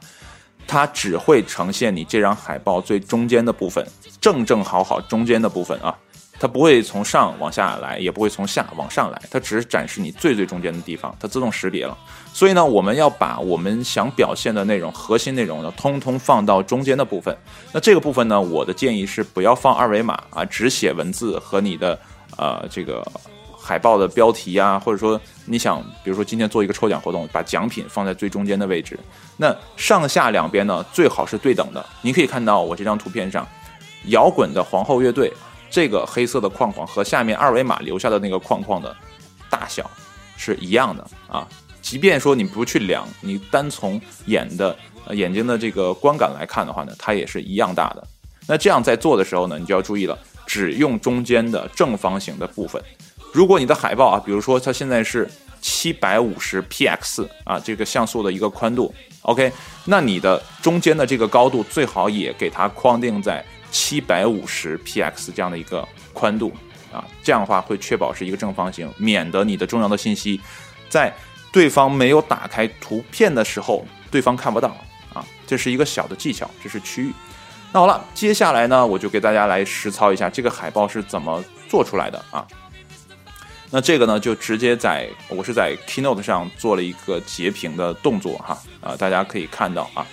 [0.71, 3.85] 它只会呈现你这张海报最中间的部分，
[4.21, 5.93] 正正好好中间的部分啊。
[6.39, 11.99] 它不会从上往下来，也不会从下往上来，它只是展示你最最中间的地方，它自动识别了。
[12.33, 17.37] 所以呢，我们要把我们想表现的内容、核心内容呢，通通放到中间的部分。
[17.73, 21.99] 那这个部分呢，我的建议是不要放二维码啊，只写文字和你的
[22.39, 23.05] 呃这个
[23.71, 28.99] 海报的标题啊，或者说你想，比如说今天做一个抽奖活动，把奖品放在最中间的位置。
[29.37, 31.87] 那上下两边呢，最好是对等的。
[32.03, 33.47] 你可以看到我这张图片上，
[34.07, 35.33] 摇滚的皇后乐队。
[35.71, 38.93] 这个黑色的框框和下面二维码留下的那个框框的
[39.49, 39.89] 大小
[40.37, 41.47] 是一样的啊，
[41.81, 44.77] 即便说你不去量，你单从眼的
[45.13, 48.05] 眼睛的这个观感来看的话呢，它也是一样大的。
[48.49, 52.83] 那这样在做的时候呢，你就要注意了，只用中间的正方形的部分。
[53.33, 55.29] 如果你的海报啊，比如说它现在是
[55.61, 59.53] 七百五十 px 啊，这个像素的一个宽度，OK，
[59.85, 63.45] 那你的中间的这个高度最好也给它框定在。
[63.73, 66.53] 七百五十 px 这样的一个宽度
[66.93, 70.41] 啊，这样的话会确保是一个正方形，免得你的重要的信息
[70.89, 71.15] 在
[71.53, 74.77] 对方没有打开图片的时候，对方看不到
[75.15, 75.25] 啊。
[75.47, 77.13] 这是一个小的技巧，这是区域。
[77.71, 82.45] 那好了，接下来呢，我就给大家来实操一下这个海报是怎么做出来的啊。
[83.73, 90.05] 那这个呢，就直接在我是在 Keynote 上做了一个截屏的动作哈啊，大家可以看到啊，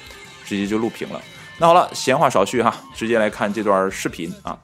[0.46, 1.20] 直接就录屏了。
[1.58, 4.56] 那好了，闲话少叙哈，直接来看这段视频啊。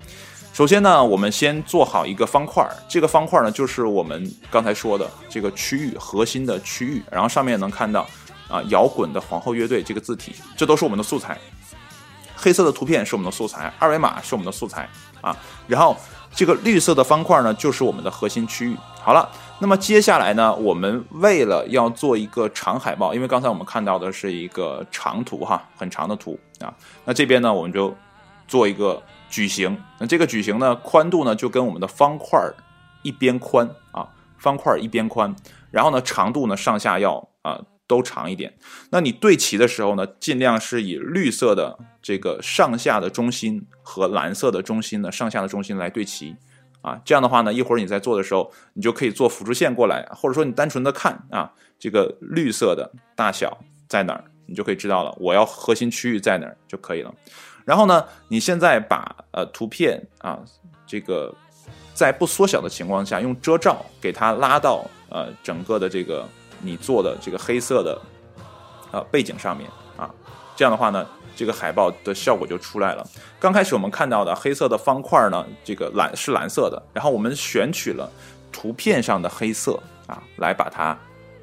[0.53, 8.07] 首先呢，我们先做好一个方块，这个方块呢就是我们刚才说的这个区域核心的区域，然后上面能看到
[8.47, 11.35] 啊摇滚的皇后乐队这个字体，这都是我们的素材。
[12.35, 14.87] 黑色的图片是我们的素材，二维码是我们的素材
[15.21, 15.35] 啊。
[15.65, 15.97] 然后
[16.33, 18.75] 这个绿色的方块呢就是我们的核心区域。
[19.01, 19.29] 好了。
[19.59, 26.73] 那么接下来呢，我们为了要做一个长海报，因为刚才我们看到的是一个长图哈，很长的图啊。
[27.05, 27.95] 那这边呢，我们就
[28.45, 29.77] 做一个矩形。
[29.99, 32.37] 那这个矩形呢，宽度呢就跟我们的方块
[33.03, 34.05] 一边宽啊，
[34.37, 35.33] 方块一边宽。
[35.71, 37.57] 然后呢，长度呢上下要啊
[37.93, 38.51] 都长一点。
[38.89, 46.35] 那你对齐的时候呢，尽量是以绿色的这个上下的中心和蓝色的中心的上下的中心来对齐。
[46.81, 55.15] 啊，这样的话呢，一会儿你在做的时候，你就可以做辅助线过来，或者说你单纯的看啊，这个绿色的大小在哪儿，你就可以知道了。
[55.17, 57.13] 我要核心区域在哪儿就可以了。
[57.63, 60.37] 然后呢，你现在把呃图片啊，
[60.85, 61.33] 这个
[61.93, 66.27] 在不缩小的情况下，用遮罩给它拉到呃整个的这个
[66.63, 68.01] 你做的这个黑色的
[68.91, 70.09] 呃背景上面啊，
[70.55, 71.05] 这样的话呢。
[71.35, 73.03] 这个海报的效果就出来了。
[73.39, 78.07] 刚开始我们看到的黑色的方块呢，这个蓝是蓝色的，然后我们选取了
[78.51, 80.95] 图片上的黑色啊，来把它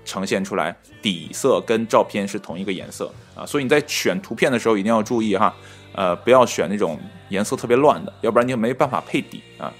[0.04, 3.44] 呈现出来，底色跟照片是同一个颜色啊。
[3.44, 5.52] 所以你在选图片的时候一定要注意哈，
[5.92, 6.96] 呃，不要选那种
[7.28, 9.74] 颜色特别乱的，要不然你就没办法配底啊。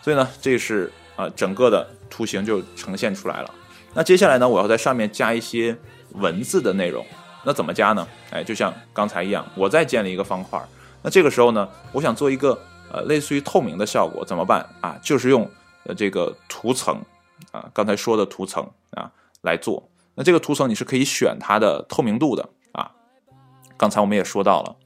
[0.00, 3.50] 所以呢，这是呃整个的图形就呈现出来了。
[3.94, 5.76] 那接下来呢，我要在上面加一些
[6.12, 7.04] 文字的内容。
[7.44, 8.06] 那怎么加呢？
[8.30, 10.62] 哎，就像刚才一样，我再建立一个方块。
[11.02, 12.58] 那这个时候呢，我想做一个
[12.92, 14.98] 呃类似于透明的效果，怎么办啊？
[15.02, 15.48] 就是用
[15.84, 17.00] 呃这个图层
[17.52, 19.10] 啊，刚才说的图层啊
[19.42, 19.88] 来做。
[20.14, 22.90] 那这个图层你是可以选它的透明度的啊。
[23.76, 24.76] 刚才我们也说到了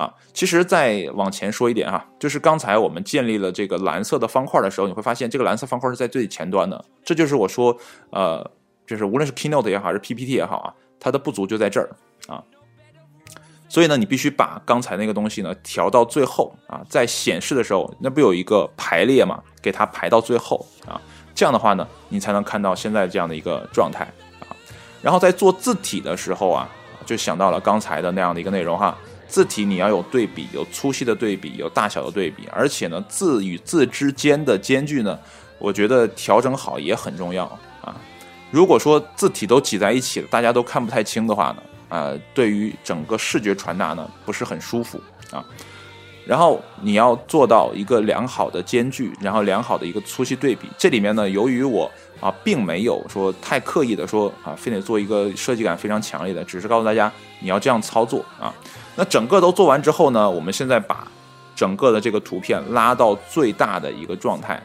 [0.00, 6.82] 啊，其实再往前说一点哈，就是刚才我们建立了这个蓝色的方块的时候，你会发现这个蓝色方块是在最前端的。
[7.04, 7.76] 这就是我说
[8.08, 8.50] 呃，
[8.86, 11.90] 就是无论是 Keynote 也好，还是 PPT 也好啊，它的不足就在这儿。
[12.28, 12.42] 啊，
[13.68, 20.98] 所以呢，你必须把刚才那个东西呢调到最后啊，在显示的时候，那不有一个排列嘛，给它排到最后啊，
[21.34, 24.04] 这样的话呢，你才能看到现在这样的一个状态
[24.40, 24.56] 啊。
[25.02, 26.66] 然后在做字体的时候啊，
[27.04, 28.96] 就想到了刚才的那样的一个内容哈，
[29.30, 35.16] 字体你要有对比，有粗细的对比，有大小的对比，而且呢，字与字之间的间距呢，
[35.58, 37.44] 我觉得调整好也很重要
[37.80, 37.94] 啊。
[38.50, 41.62] 如果说字体都挤在一起了，大家都看不太清的话呢？
[41.88, 45.00] 呃，对于整个视觉传达呢，不是很舒服
[45.30, 45.44] 啊。
[46.26, 50.68] 然后你要做到一个良好的间距，然后良好的一个粗细对比。
[50.78, 57.10] 这里面呢，由于我啊，并没有说太刻意的说啊，非得做一个设计感非常强烈的，只是告诉大家
[57.40, 58.54] 你要这样操作啊。
[59.00, 61.08] 那整个都做完之后呢，我们现在把
[61.56, 64.62] 整个的这个图片拉到最大的一个状态，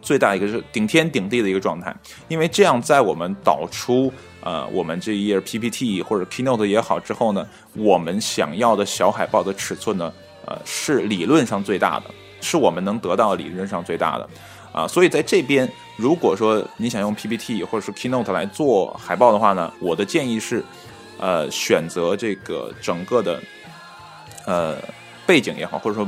[0.00, 1.94] 最大一个是顶天顶地的一个状态，
[2.28, 4.10] 因为这样在我们导出
[4.40, 10.10] 呃我们这一页 PPT 或者 Keynote 也好之后呢，我们想要的小海报的尺寸呢，
[10.46, 12.06] 呃是理论上最大的，
[12.40, 14.26] 是我们能得到理论上最大的，
[14.72, 20.64] 啊，所以在这边如果说你想用 PPT 或者是 Keynote 来做海报的话呢，我的建议是，
[21.22, 23.40] 呃选择这个整个的
[24.44, 24.76] 呃
[25.24, 26.04] 背景也好，或者说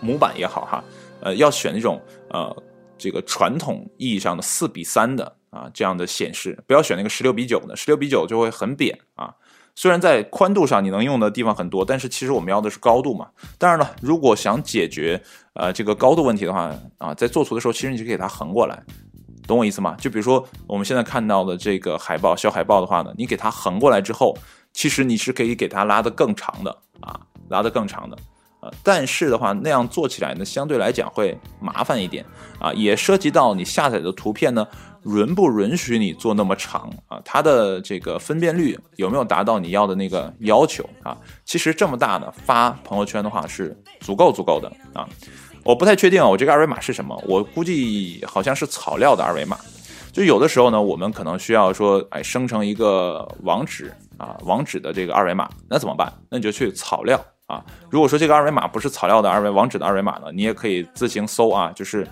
[0.00, 0.84] 模板也好哈。
[1.24, 2.62] 呃，要选那种呃，
[2.98, 9.32] 这个传统意义上的四比三的啊这样的显示，不要选那个十六比九的，十六比九就会很扁啊。
[9.74, 13.30] 虽然在宽度上你能用的地方很多，但是其实我们要的是高度嘛。
[13.56, 15.22] 当然了，如果想解决
[15.54, 18.82] 呃这个高度问题的话啊，在做图的时候，其实你就可以给它横过来，
[19.46, 19.96] 懂我意思吗？
[19.98, 24.36] 就比如说我们现在看到的这个海报小海报的话呢，你给它横过来之后，
[24.72, 26.70] 其实你是可以给它拉得更长的
[27.00, 28.16] 啊，拉得更长的。
[28.60, 32.24] 呃，但是的话，那样做起来呢，相对来讲会麻烦一点
[32.60, 34.64] 啊，也涉及到你下载的图片呢，
[35.04, 37.20] 允不允许你做那么长啊？
[37.24, 41.16] 它的这个分辨率有没有达到你要的那个要求啊？
[41.44, 45.08] 其实这么大呢，发朋友圈的话是足够足够的啊。
[45.64, 47.16] 我不太确定啊，我这个二维码是什么？
[47.26, 49.56] 我估计好像是草料的二维码。
[50.12, 56.12] 就有的时候呢，我们可能需要说，哎，生成一个网址啊，网址的这个二维码，那怎么办？
[56.28, 57.18] 那你就去草料。
[57.46, 62.06] 啊，如果说这个二维码不是草料的二维网址的二维码呢，你也可以自行搜啊，就是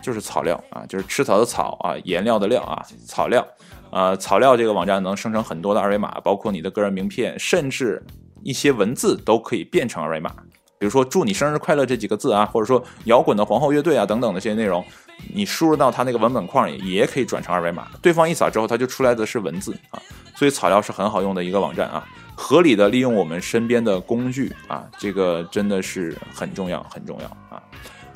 [0.00, 3.46] 就是草料啊，就是吃草的草啊，颜料的料啊，草料，
[3.90, 8.04] 呃，草料这个网站能生成很多的二维码，包括你的个人名片，甚至
[8.42, 10.34] 一些文字都可以变成二维码，
[10.82, 14.84] 比如说祝你生日快乐这几个字啊，或者说摇滚的皇后乐队啊等等的这些内容，
[15.32, 20.02] 你输入到它那个文本框里也可以转成二维码，对方一扫之后，它就出来的是文字啊，
[20.34, 22.04] 所以草料是很好用的一个网站啊。
[22.34, 27.62] 合理的利用我们身边的工具啊，这个真的是很重要，很重要啊！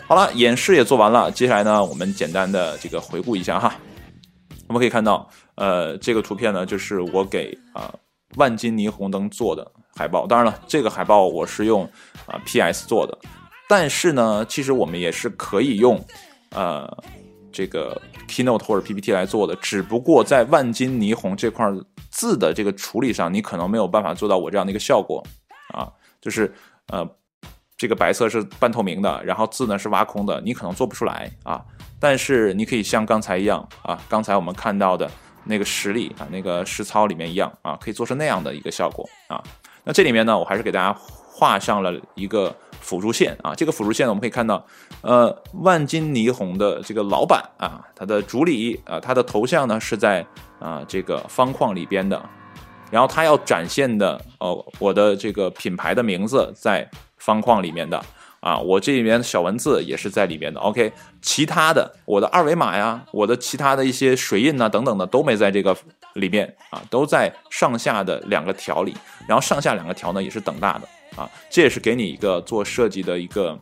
[0.08, 3.72] 好了，演示也做完了，接下来呢，我们简单的这个回顾一下哈。
[4.66, 7.94] 我们可以看到，呃，这个图片呢，就是我给啊
[8.34, 10.26] 万金霓虹灯做的海报。
[10.26, 11.84] 当然了，这个海报我是用
[12.26, 13.18] 啊 PS 做的，
[13.68, 15.98] 但是呢，其实我们也是可以用
[16.50, 16.86] 呃
[17.50, 21.66] 这个 Keynote 或者 PPT 来做的，只不过在万金霓虹这块。
[22.08, 25.22] 字的这个处理上，你可能没有办法做到我这样的一个效果
[25.74, 26.50] 啊，就是
[26.86, 27.06] 呃，
[27.76, 31.62] 这个白色是半透明的，然后字呢是挖空的，你可能做不出来啊。
[32.00, 35.10] 但是你可以像刚才一样啊，刚才我们看到的
[35.44, 39.36] 那个实例啊，那个实操里面一样啊，可以做成那样的一个效果啊。
[39.86, 44.62] 那这里面呢，我还是给大家画上了一个辅助线啊，这个辅助线呢我们可以看到，
[45.00, 50.26] 呃，万金霓虹的这个老板啊，他的主理啊，他的头像呢是在。
[50.58, 52.18] 啊，这个方框里边的，
[52.90, 58.02] 然后他要展现的哦，我的这个品牌的名字在方框里面的
[58.40, 60.58] 啊，我这里面的小文字也是在里面的。
[60.60, 65.76] OK，其他的我的二维码呀，我的其他的一些水印呐等等的都没在这个
[66.16, 68.94] 里面啊，都在上下的两个条里，
[69.28, 70.88] 然后上下两个条呢也是等大的
[71.22, 73.58] 啊，这也是给你一个做设计的一个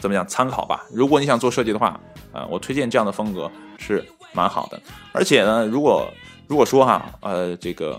[0.00, 0.84] 怎么讲参考吧。
[0.92, 2.00] 如果你想做设计的话，
[2.32, 4.04] 啊，我推荐这样的风格是。
[4.36, 4.80] 蛮好的，
[5.12, 6.12] 而且呢，如果
[6.48, 7.96] 如果说哈，呃，这个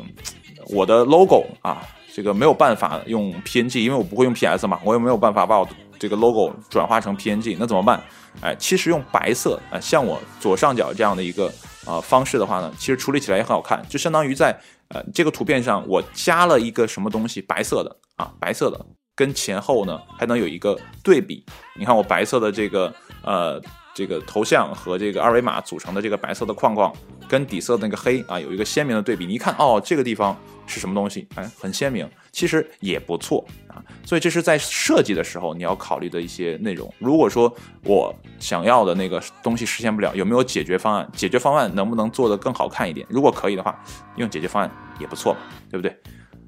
[0.68, 1.82] 我的 logo 啊，
[2.14, 5.66] 这个没有办法用 PNG，因为我不会用 PS 嘛，我也没有办法把我
[5.98, 8.04] 这个 logo 转化成 PNG，那怎么办？
[8.42, 11.50] 哎，其实用白色啊，像我左上角这样的一个
[11.86, 14.60] 啊方式的话呢，其实处理起来也很好看，就相当于在
[14.90, 21.46] 呃这个图片上我加了一个什么东西，白色的啊，白色的跟前后呢还能有一个对比，
[21.78, 23.62] 你看我白色的这个呃。
[23.96, 26.94] 这个头像和这个二维码组成的这个白色的框框，
[27.30, 29.26] 跟底色的那个黑啊，有一个鲜明的对比。
[29.26, 30.38] 你一看，哦，这个地方
[30.68, 31.26] 是什么东西？
[31.36, 33.82] 哎，很鲜明，其实也不错啊。
[34.06, 36.94] 所以这是在设计的时候你要考虑的一些内容。
[37.00, 37.52] 如果说
[37.86, 41.10] 我想要的那个东西实现不了，有没有解决方案？
[41.16, 43.08] 解决方案能不能做得更好看一点？
[43.10, 43.82] 如果可以的话，
[44.18, 44.70] 用解决方案
[45.00, 45.40] 也不错嘛，
[45.72, 45.98] 对不对？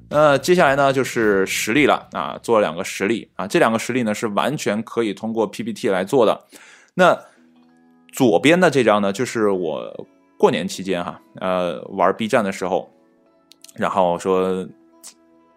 [0.09, 6.45] 那接下来呢，就是实例了啊，做了两个实例啊，这两个实例呢是完全可以通过 PPT 来做的。
[6.93, 7.17] 那
[8.17, 10.07] 左边的这张呢，就是我
[10.39, 12.89] 过年期间哈，呃，玩 B 站的时候，
[13.75, 14.67] 然后说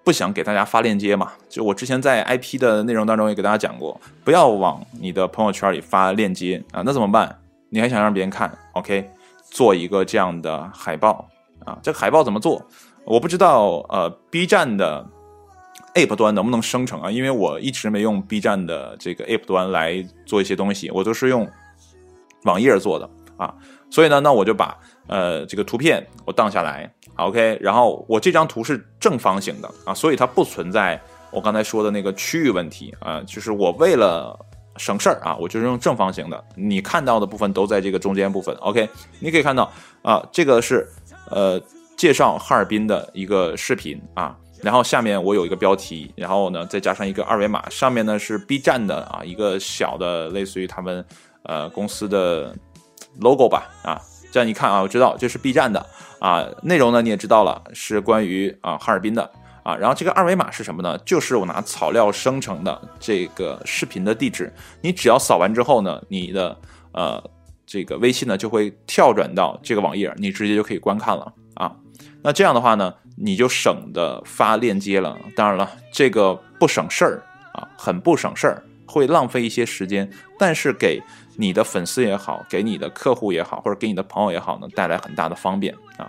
[0.04, 7.34] 不想给大家发链接嘛，就我之前在 IP 的内容当中也给大家讲过，不要往你的朋友圈里发链接啊，那怎么办？
[7.70, 9.10] 你还想让别人看？OK，
[9.50, 11.26] 做一个这样的海报
[11.64, 12.62] 啊，这个海报怎么做？
[13.06, 15.06] 我不知道，呃，B 站的
[15.94, 17.10] App 端能不能生成啊？
[17.10, 21.48] 因为我一直没用 B 站的这个 App 端来做一些东西，我都是用。
[22.44, 23.54] 网页做的啊，
[23.90, 24.76] 所以呢，那我就把
[25.06, 34.38] 呃这个图片我荡下来，OK，然后我这张图是正方形的啊，所以它不存在我刚才说的那个区域问题啊，就是我为了
[34.76, 38.54] 省事儿啊，我就是用正方形的，你看到的部分都在这个中间部分。
[38.56, 38.88] OK，
[39.18, 39.70] 你可以看到
[40.02, 40.88] 啊，这个是
[41.30, 41.60] 呃
[41.96, 51.04] 介绍哈尔滨的一个视频啊，然后下面我有一个标题，然后呢再加上一个二维码，上面呢是 B 站的啊一个小的类似于他们
[51.44, 52.54] 呃公司的
[53.20, 54.00] logo 吧啊，
[54.32, 55.84] 这样一看啊，我知道这是 B 站的
[56.18, 59.30] 啊，内容呢你也知道了，是关于啊哈尔滨的。
[59.62, 60.96] 啊，然后这个二维码是什么呢？
[61.04, 64.50] 就是我拿草料生成的这个视频的地址。
[64.80, 66.56] 你只要扫完之后呢，你的
[66.92, 67.22] 呃
[67.66, 71.76] 这个微信呢就会跳转到这个网页，你直接就可以观看了啊。
[72.22, 75.14] 那这样的话呢，你就省得发链接了。
[75.36, 77.22] 当然了，这个不省事儿
[77.52, 81.02] 啊，很不省事儿，会浪费一些时间，但是给
[81.40, 86.06] 你的粉丝也好，给你的客户也好，或者给你的朋友也好呢，带来很大的方便啊。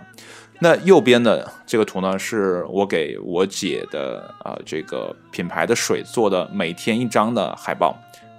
[0.60, 7.96] 那右边的这个图呢，是我给我姐的啊这个品牌的水做的每天一张的海报，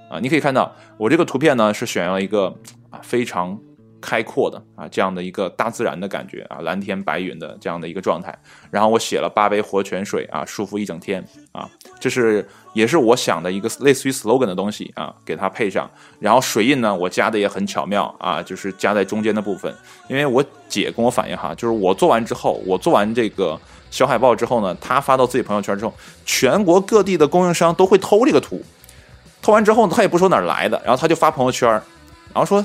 [0.10, 2.56] 啊，你可以看到我这个图片呢是选用了一个
[2.92, 3.60] 啊非常。
[4.04, 8.38] 开阔的啊，这样的一个大自然的感觉啊，蓝天白云的这样的一个状态。
[8.70, 11.24] 然后我写了八杯活泉水啊，舒服一整天
[11.54, 11.70] 啊，
[12.02, 15.90] 这是也是我想的一个类似于 slogan 的东西啊，给它配上。
[16.20, 19.74] 然后水印呢，我加的也很巧妙啊，就是加在中间的部分。
[20.10, 23.58] 因为我姐跟我反映哈，就是我做完之后，我做完这个
[23.90, 25.94] 小海报之后呢，她发到自己朋友圈之后，
[26.26, 28.62] 全国各地的供应商都会偷这个图，
[29.42, 31.82] 偷完之后呢他也不说哪儿来的，然后他就发朋友圈，
[32.32, 32.64] 然后说。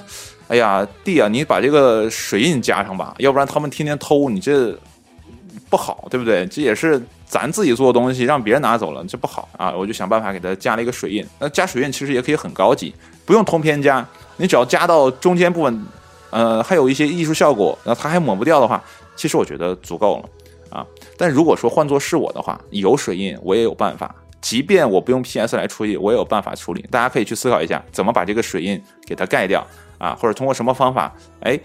[0.49, 4.75] 哎呀，弟啊，你把这个水印加上吧，要不然他们天天偷你这
[5.69, 6.47] 不好，对不对？
[6.47, 9.75] 这也是咱自己做的东西，让别人拿走了，这不好啊！
[9.77, 11.23] 我就想办法给他加了一个水印。
[11.39, 12.95] 那加水印其实也可以很高级，
[13.27, 14.03] 不用通篇加，
[14.39, 15.87] 你只要加到中间部分，
[16.31, 18.83] 呃，还有一些艺术效果，那他还抹不掉的话，
[19.17, 20.87] 其实我觉得足够了啊。
[21.19, 24.15] 但如果说换做是我的话，有水印我也有办法，
[24.49, 26.81] 即便我不用 PS 来处理，我也有办法处理。
[26.91, 29.63] 大家可以去思考一下，怎么把这个水印给它盖掉。
[29.99, 31.61] 啊，或者通过什么方法，哎，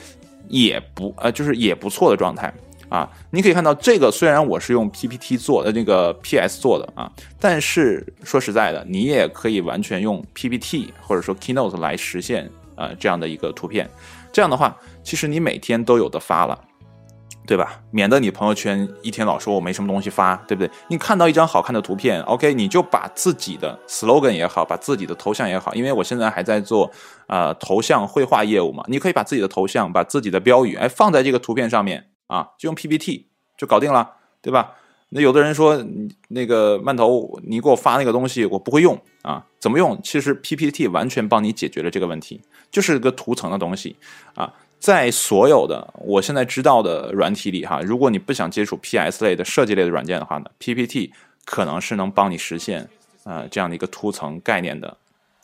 [0.50, 2.54] 也不呃，就是也不错的状态
[2.90, 3.10] 啊。
[3.32, 7.10] 你可以看到这个，虽然我是用 PPT 做的，那个 PS 做的啊，
[7.40, 13.90] 但是说实在的，你也可以完全用 PPT 或者说 Keynote 来实现呃这样的一个图片。
[14.34, 16.60] 这样的话，其实你每天都有的发了。
[17.46, 17.82] 对吧？
[17.92, 20.72] 免得你朋友圈一天老说我没什么东西发，对不对？
[20.88, 26.90] 你看到一张好看的图片，OK，你就把自己的 slogan 也好，把自己的头像也好，因为我现在还在做
[27.28, 33.28] 呃头像绘画业务嘛，你可以把自己的头像、把自己的标语，哎，放在这个图片上面啊，就用 PPT
[33.58, 34.76] 就搞定了，对吧？
[35.16, 35.80] 那有的人说
[36.30, 40.00] 那个曼头，你给我发那个东西我不会用啊，怎么用？
[40.04, 42.42] 其实 PPT 完全帮你解决了这个问题，
[42.72, 43.96] 就是个图层的东西
[44.34, 44.52] 啊。
[44.84, 51.14] 在所有的我现在知道的软体里，哈，如果你不想接触 PS 类的设计类的软件的话呢，PPT
[51.46, 52.90] 可能是能帮你实现
[53.24, 54.98] 呃这样的一个图层概念的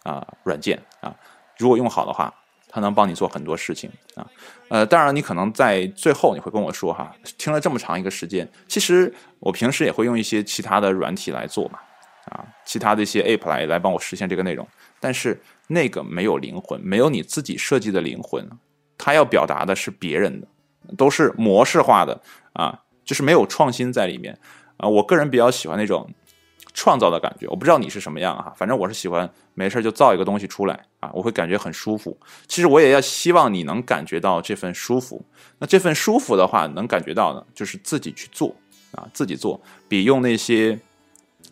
[0.04, 1.16] 啊软件啊。
[1.58, 2.34] 如果用好的话，
[2.68, 4.28] 它能帮你做很多事情啊。
[4.68, 11.80] 呃，当然你可能在最后你会跟我说哈，听了这么长一个时间，其实我平时也会用一些其他的软体来做嘛，
[12.26, 14.68] 啊，其他的一些 App 来来帮我实现这个内容，
[15.00, 18.46] 但是那个没有灵魂，没有你自己设计的灵魂。
[19.00, 20.48] 他要表达的是别人的，
[20.96, 22.22] 都是模式化的
[22.54, 24.38] 啊，就是没有创新在里面
[24.78, 24.88] 啊。
[24.88, 26.08] 我个人比较喜欢那种
[26.74, 32.16] 创造的感觉，我不知道你是什么样啊，反正我是喜欢没事就造一个东西出来啊，我会感觉很舒服。
[32.48, 35.26] 其实我也要希望你能感觉到这份舒服。
[35.58, 38.56] 那这份舒服的话，能感觉到呢，就是自己去做
[38.92, 40.80] 啊，自己做比用那些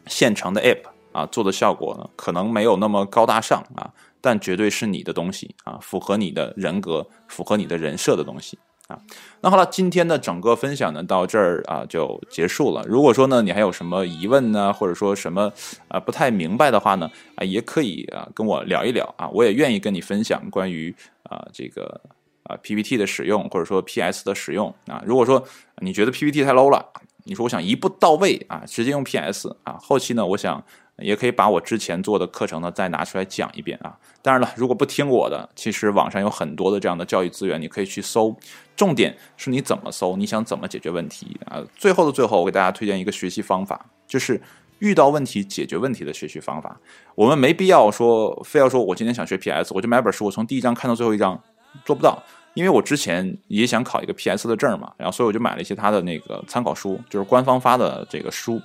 [0.06, 3.91] 现成的 app 啊做的效果呢，可能没有那么高大上啊。
[4.28, 8.59] 但绝对是你的东西啊，符合你的人格、符合你的人设的东西
[8.89, 8.99] 啊。
[9.39, 12.84] 那好了，今天的整个分享呢，到这儿啊就结束了。
[12.86, 15.49] 如果说呢，你还有什么疑问呢，或者说什么
[15.88, 22.01] 啊不太明白的话呢，啊也可以啊跟我聊一聊啊，我也愿意跟你分享关于啊这个
[22.43, 25.01] 啊 PPT 的使用，或者说 PS 的使用啊。
[25.05, 25.41] 如果说
[25.82, 26.86] 你觉得 PPT 太 low 了，
[27.23, 30.61] 你说我想一步到位啊，直接用 PS 啊，后期呢，我想。
[31.00, 33.95] 也可以把我之前做的课程呢再拿出来讲一遍啊！
[34.22, 38.36] 当然了，如果不听我的，其实网上有很多的这样的教育资源，你可以去搜。
[38.76, 41.64] 重点是你怎么搜，你想怎么解决问题啊？
[41.76, 44.41] 最后的最后，我给大家推荐一个学习方法，就是
[44.80, 46.80] 遇到问题解决问题的学习方法。
[47.16, 51.39] 我们没必要说非要说我今天想学 PS，我就买本书，我从第一章看到最后一章，
[51.86, 52.22] 做不到。
[52.54, 58.60] 因为我之前也想考一个 PS 的证嘛，然后所以我就买了一些他的那个参考书，就是官方发的这个书。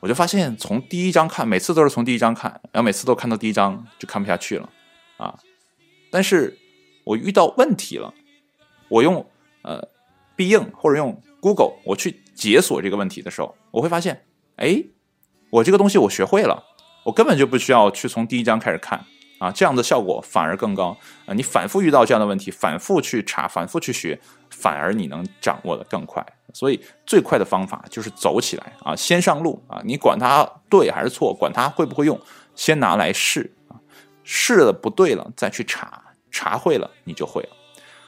[0.00, 4.68] 我就发现，从第一章看，每次都是从第一章看，然后每次都看到第一章就看不下去了，
[5.16, 5.36] 啊！
[6.10, 6.56] 但是
[7.04, 8.14] 我遇到问题了，
[8.88, 9.26] 我用
[9.62, 9.88] 呃
[10.36, 14.24] 必应或者用 Google 我去解锁这个问题的时候，我会发现，
[14.56, 14.84] 哎，
[15.50, 16.64] 我这个东西我学会了，
[17.04, 19.04] 我根本就不需要去从第一章开始看，
[19.38, 21.32] 啊，这样的效果反而更高啊！
[21.32, 24.18] 你反复遇到这样的问题，反复去查，反复去学，
[24.50, 26.24] 反而你能掌握的更快。
[26.52, 29.80] 所以最快的方法就是走起来啊，先上路啊！
[29.84, 32.20] 你管它对还是错，管它会不会用，
[32.56, 33.78] 先拿来试啊，
[34.24, 37.48] 试了不对了再去查，查会了你就会了。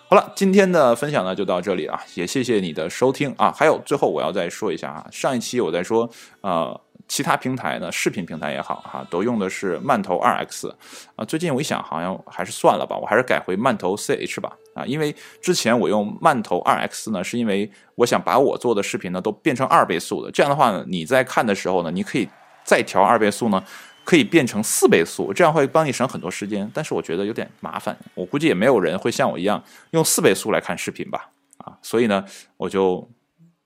[0.08, 3.52] 好了，今天的分享呢就到这里啊，也谢谢你的收听啊。
[3.56, 6.10] 还有最后我要再说一下啊，上一期我在说
[6.40, 6.80] 呃。
[7.10, 10.72] 其他平台呢，视频平台也好哈，都用的是慢投二 X
[11.16, 11.24] 啊。
[11.24, 14.86] 最近我一想，好像还是算了吧，我还是改回慢投 CH 吧啊。
[14.86, 22.28] 因为之前我用慢投二 X 呢，是因为我想把我做的视频呢都变成二倍速的，这样的话呢，你在看的时候呢，你可以
[22.62, 23.60] 再调二倍速呢，
[24.04, 26.70] 可以变成四倍速，这样会帮你省很多时间。
[26.72, 31.76] 但是我觉得有点麻烦，我估计也没有人会像我一样用四倍速来看视频吧啊。
[31.82, 32.24] 所以呢，
[32.56, 33.10] 我就。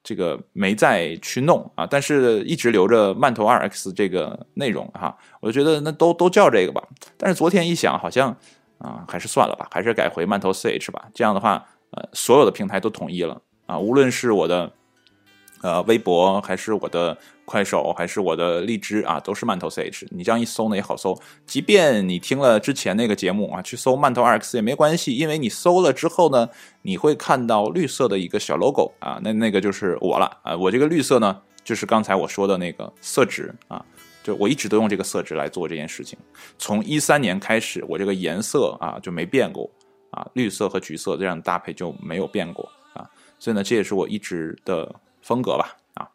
[0.04, 6.80] 这个没再去弄啊，但是一直留着慢投二 X 这个内容哈，我就觉得那都都叫这个吧。
[7.16, 8.30] 但是昨天一想，好像
[8.78, 11.06] 啊，还是算了吧，还是改回慢投 CH 吧。
[11.12, 14.70] 这样的话，呃，所有的平台都统一了啊，无论是我的。
[15.64, 20.06] 呃，微博还是我的快手，还是我的荔枝啊，都是慢投 CH。
[20.10, 26.46] 你这样一搜呢也好搜，即便你听了之前那个节目啊，去搜慢头 RX 也没关系，因为你搜了之后呢，
[26.82, 30.54] 你会看到绿色的一个小 logo 啊，那那个就是我了啊。
[30.54, 33.82] 我这个绿色呢，就是刚才我说的那个色值啊，
[34.22, 36.18] 就我一直都用这个色值来做这件事情。
[36.58, 39.70] 从一三年开始，我这个颜色啊就没变过
[40.10, 43.08] 啊，绿色和橘色这样的搭配就没有变过啊，
[43.38, 44.94] 所以呢，这也是我一直的。
[45.24, 46.06] 风格吧，啊，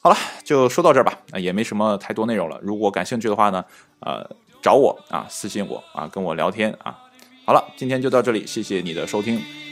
[0.00, 2.58] 好了，就说到这儿吧，啊，也没什么太多内容了。
[2.62, 3.62] 如果感兴趣的话呢，
[4.00, 4.26] 呃，
[4.62, 6.98] 找我啊，私信我啊，跟我聊天啊。
[7.44, 9.67] 好了，今天就到这里，谢谢你的收听。